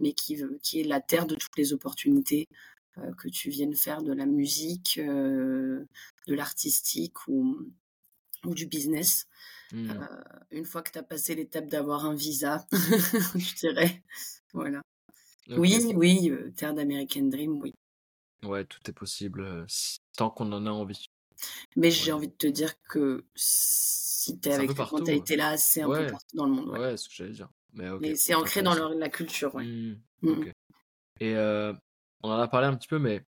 [0.00, 2.48] mais qui qui est la terre de toutes les opportunités
[2.98, 5.86] euh, que tu viennes faire de la musique de
[6.28, 7.56] l'artistique ou
[8.44, 9.26] ou du business
[9.72, 9.92] mmh.
[10.50, 14.02] une fois que tu as passé l'étape d'avoir un visa je dirais
[14.52, 14.82] voilà
[15.48, 17.74] oui, oui, euh, Terre d'American Dream, oui.
[18.44, 19.66] Ouais, tout est possible euh,
[20.16, 21.06] tant qu'on en a envie.
[21.76, 25.82] Mais j'ai envie de te dire que si tu es avec ta mentalité là, c'est
[25.82, 26.68] un peu partout dans le monde.
[26.70, 27.48] Ouais, c'est ce que j'allais dire.
[27.74, 29.64] Mais, c'est ancré dans la culture, ouais.
[29.64, 30.52] Mmh, mmh.
[31.20, 31.72] Et euh,
[32.22, 33.24] on en a parlé un petit peu, mais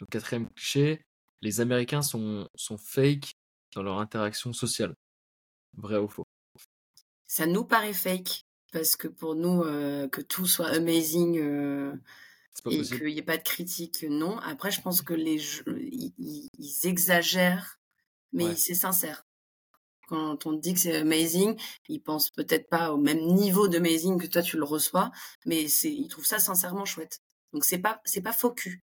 [0.00, 1.04] le quatrième cliché,
[1.42, 3.34] les Américains sont, sont fake
[3.74, 4.94] dans leur interaction sociale.
[5.76, 6.26] Vrai ou faux?
[7.26, 11.94] Ça nous paraît fake parce que pour nous, euh, que tout soit amazing euh,
[12.70, 14.38] et qu'il n'y ait pas de critique, non.
[14.38, 15.40] Après, je pense que les
[16.18, 16.50] ils,
[16.84, 17.78] exagèrent,
[18.32, 19.26] mais c'est sincère.
[20.08, 21.58] Quand on dit que c'est amazing,
[21.88, 25.10] ils pensent peut-être pas au même niveau d'amazing que toi tu le reçois,
[25.46, 27.22] mais c'est, ils trouvent ça sincèrement chouette.
[27.52, 28.82] Donc c'est pas, c'est pas faux cul.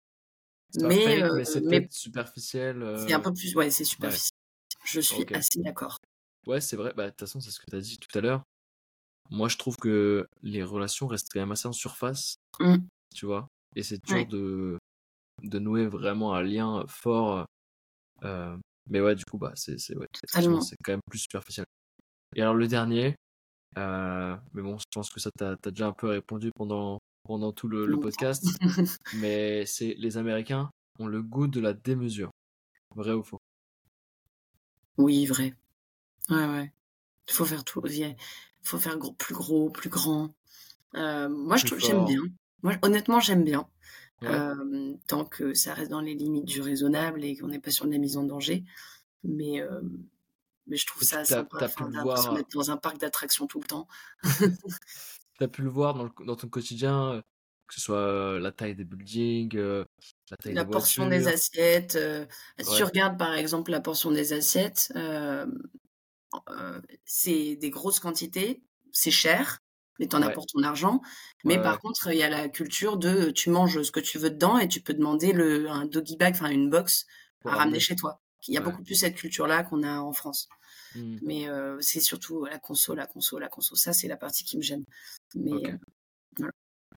[0.76, 2.96] Mais, euh, c'est superficiel.
[3.06, 4.43] C'est un peu plus, ouais, c'est superficiel.
[4.86, 5.98] Je suis assez d'accord.
[6.48, 6.94] Ouais, c'est vrai.
[6.96, 8.44] Bah, de toute façon, c'est ce que tu as dit tout à l'heure.
[9.30, 12.78] Moi, je trouve que les relations restent quand même assez en surface, mmh.
[13.16, 13.48] tu vois?
[13.76, 14.78] Et c'est dur de,
[15.42, 17.46] de nouer vraiment un lien fort.
[18.24, 18.58] Euh,
[18.90, 21.66] mais ouais, du coup, bah, c'est ouais, c'est quand même plus superficiel.
[22.36, 23.16] Et alors, le dernier,
[23.78, 27.52] euh, mais bon, je pense que ça, t'as as déjà un peu répondu pendant, pendant
[27.52, 28.46] tout le, le podcast.
[29.16, 30.70] mais c'est les Américains
[31.00, 32.30] ont le goût de la démesure.
[32.96, 33.40] Vrai ou faux?
[34.98, 35.54] Oui, vrai.
[36.30, 36.74] Ouais, ouais.
[37.28, 37.82] Il faut faire tout
[38.64, 40.34] faut faire gros, plus gros, plus grand.
[40.96, 42.22] Euh, moi, j'aime bien.
[42.62, 43.68] Moi, honnêtement, j'aime bien.
[44.24, 47.86] Euh, tant que ça reste dans les limites du raisonnable et qu'on n'est pas sur
[47.86, 48.64] de la mise en danger.
[49.26, 49.82] Mais, euh,
[50.68, 51.90] mais je trouve ça sympa d'être
[52.54, 53.88] dans un parc d'attractions tout le temps.
[54.40, 57.22] tu as pu le voir dans, dans, ton quotidien,
[57.68, 61.98] que ce soit la taille des buildings, la taille la portion des assiettes.
[62.60, 64.94] Si tu regardes par exemple la portion des assiettes,
[67.06, 68.62] c'est des grosses quantités,
[68.92, 69.60] c'est cher,
[70.00, 71.02] mais t'en as pour ton argent.
[71.44, 74.30] Mais par contre, il y a la culture de tu manges ce que tu veux
[74.30, 77.06] dedans et tu peux demander le, un doggy bag, enfin une box
[77.46, 78.22] à ramener chez toi.
[78.48, 80.50] Il y a beaucoup plus cette culture-là qu'on a en France.
[80.96, 81.18] Mmh.
[81.24, 83.76] Mais euh, c'est surtout la conso, la conso, la conso.
[83.76, 84.84] Ça, c'est la partie qui me gêne.
[85.34, 85.52] Mais
[86.42, 86.50] euh,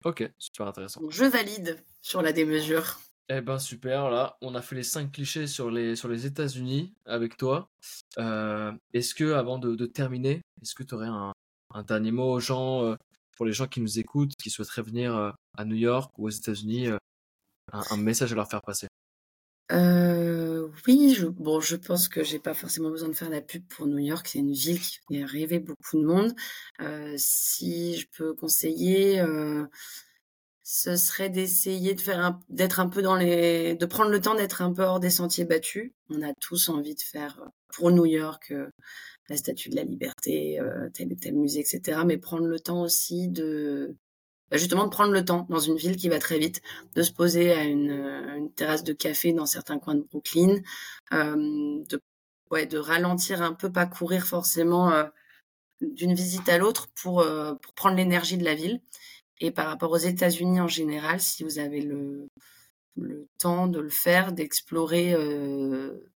[0.07, 1.01] Ok, super intéressant.
[1.11, 3.01] je valide sur la démesure.
[3.29, 6.95] Eh ben super, là, on a fait les cinq clichés sur les, sur les États-Unis
[7.07, 7.69] avec toi.
[8.19, 11.33] Euh, est-ce que, avant de, terminer, est-ce que tu aurais un,
[11.83, 12.95] dernier mot aux gens, euh,
[13.37, 16.31] pour les gens qui nous écoutent, qui souhaiteraient venir euh, à New York ou aux
[16.31, 16.87] États-Unis,
[17.73, 18.87] un, message à leur faire passer?
[20.87, 24.29] Oui, je, pense que j'ai pas forcément besoin de faire la pub pour New York.
[24.29, 26.35] C'est une ville qui fait rêver beaucoup de monde.
[27.17, 29.23] si je peux conseiller
[30.69, 32.03] ce serait d'essayer de
[32.49, 35.45] d'être un peu dans les, de prendre le temps d'être un peu hors des sentiers
[35.45, 35.93] battus.
[36.11, 38.69] On a tous envie de faire euh, pour New York euh,
[39.29, 42.01] la Statue de la Liberté, euh, tel et tel musée, etc.
[42.05, 43.95] Mais prendre le temps aussi de,
[44.53, 46.63] justement de prendre le temps dans une ville qui va très vite,
[46.95, 47.91] de se poser à une,
[48.37, 50.61] une terrasse de café dans certains coins de Brooklyn,
[51.13, 52.01] euh, de,
[52.51, 54.93] ouais, de ralentir un peu, pas courir forcément
[55.81, 57.27] d'une visite à l'autre pour,
[57.63, 58.81] pour prendre l'énergie de la ville.
[59.39, 62.29] Et par rapport aux États-Unis en général, si vous avez le,
[62.97, 66.11] le temps de le faire, d'explorer euh,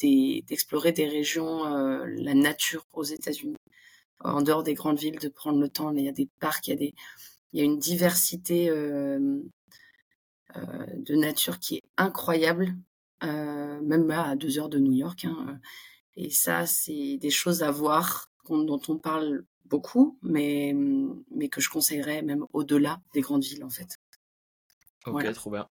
[0.00, 3.56] des, d'explorer des régions, euh, la nature aux États-Unis,
[4.24, 5.92] en dehors des grandes villes, de prendre le temps.
[5.92, 6.94] Il y a des parcs, il y a, des,
[7.52, 9.40] il y a une diversité euh,
[10.56, 12.74] euh de nature qui est incroyable,
[13.24, 15.24] euh, même à deux heures de New York.
[15.24, 15.58] Hein.
[16.16, 20.74] Et ça, c'est des choses à voir dont on parle beaucoup, mais,
[21.30, 23.98] mais que je conseillerais même au-delà des grandes villes, en fait.
[25.06, 25.66] Ok, trop bien.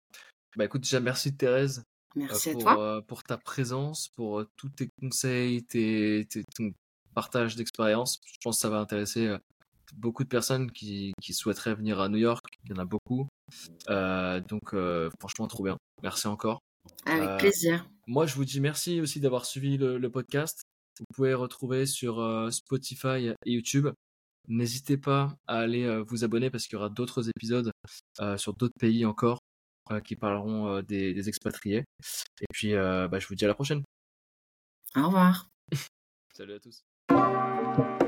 [0.57, 1.84] Bah écoute, déjà merci Thérèse.
[2.14, 2.97] Merci pour, à toi.
[2.97, 6.72] Euh, pour ta présence, pour euh, tous tes conseils, tes, ton
[7.16, 8.20] partage d'expérience.
[8.26, 9.38] Je pense que ça va intéresser euh,
[9.94, 12.44] beaucoup de personnes qui, qui, souhaiteraient venir à New York.
[12.64, 13.26] Il y en a beaucoup.
[13.88, 14.74] donc
[15.18, 15.78] franchement, trop bien.
[16.02, 16.60] Merci encore.
[17.06, 17.88] Avec plaisir.
[18.06, 20.62] Moi, je vous dis merci aussi d'avoir suivi le, le podcast.
[21.00, 23.88] Vous pouvez retrouver sur Spotify et YouTube.
[24.48, 27.70] N'hésitez pas à aller vous abonner parce qu'il y aura d'autres épisodes
[28.36, 29.38] sur d'autres pays encore
[30.04, 31.84] qui parleront des, expatriés.
[32.40, 33.82] Et puis, bah, je vous dis à la prochaine.
[34.96, 35.48] Au revoir.
[36.36, 36.82] Salut à tous.
[37.09, 38.05] thank you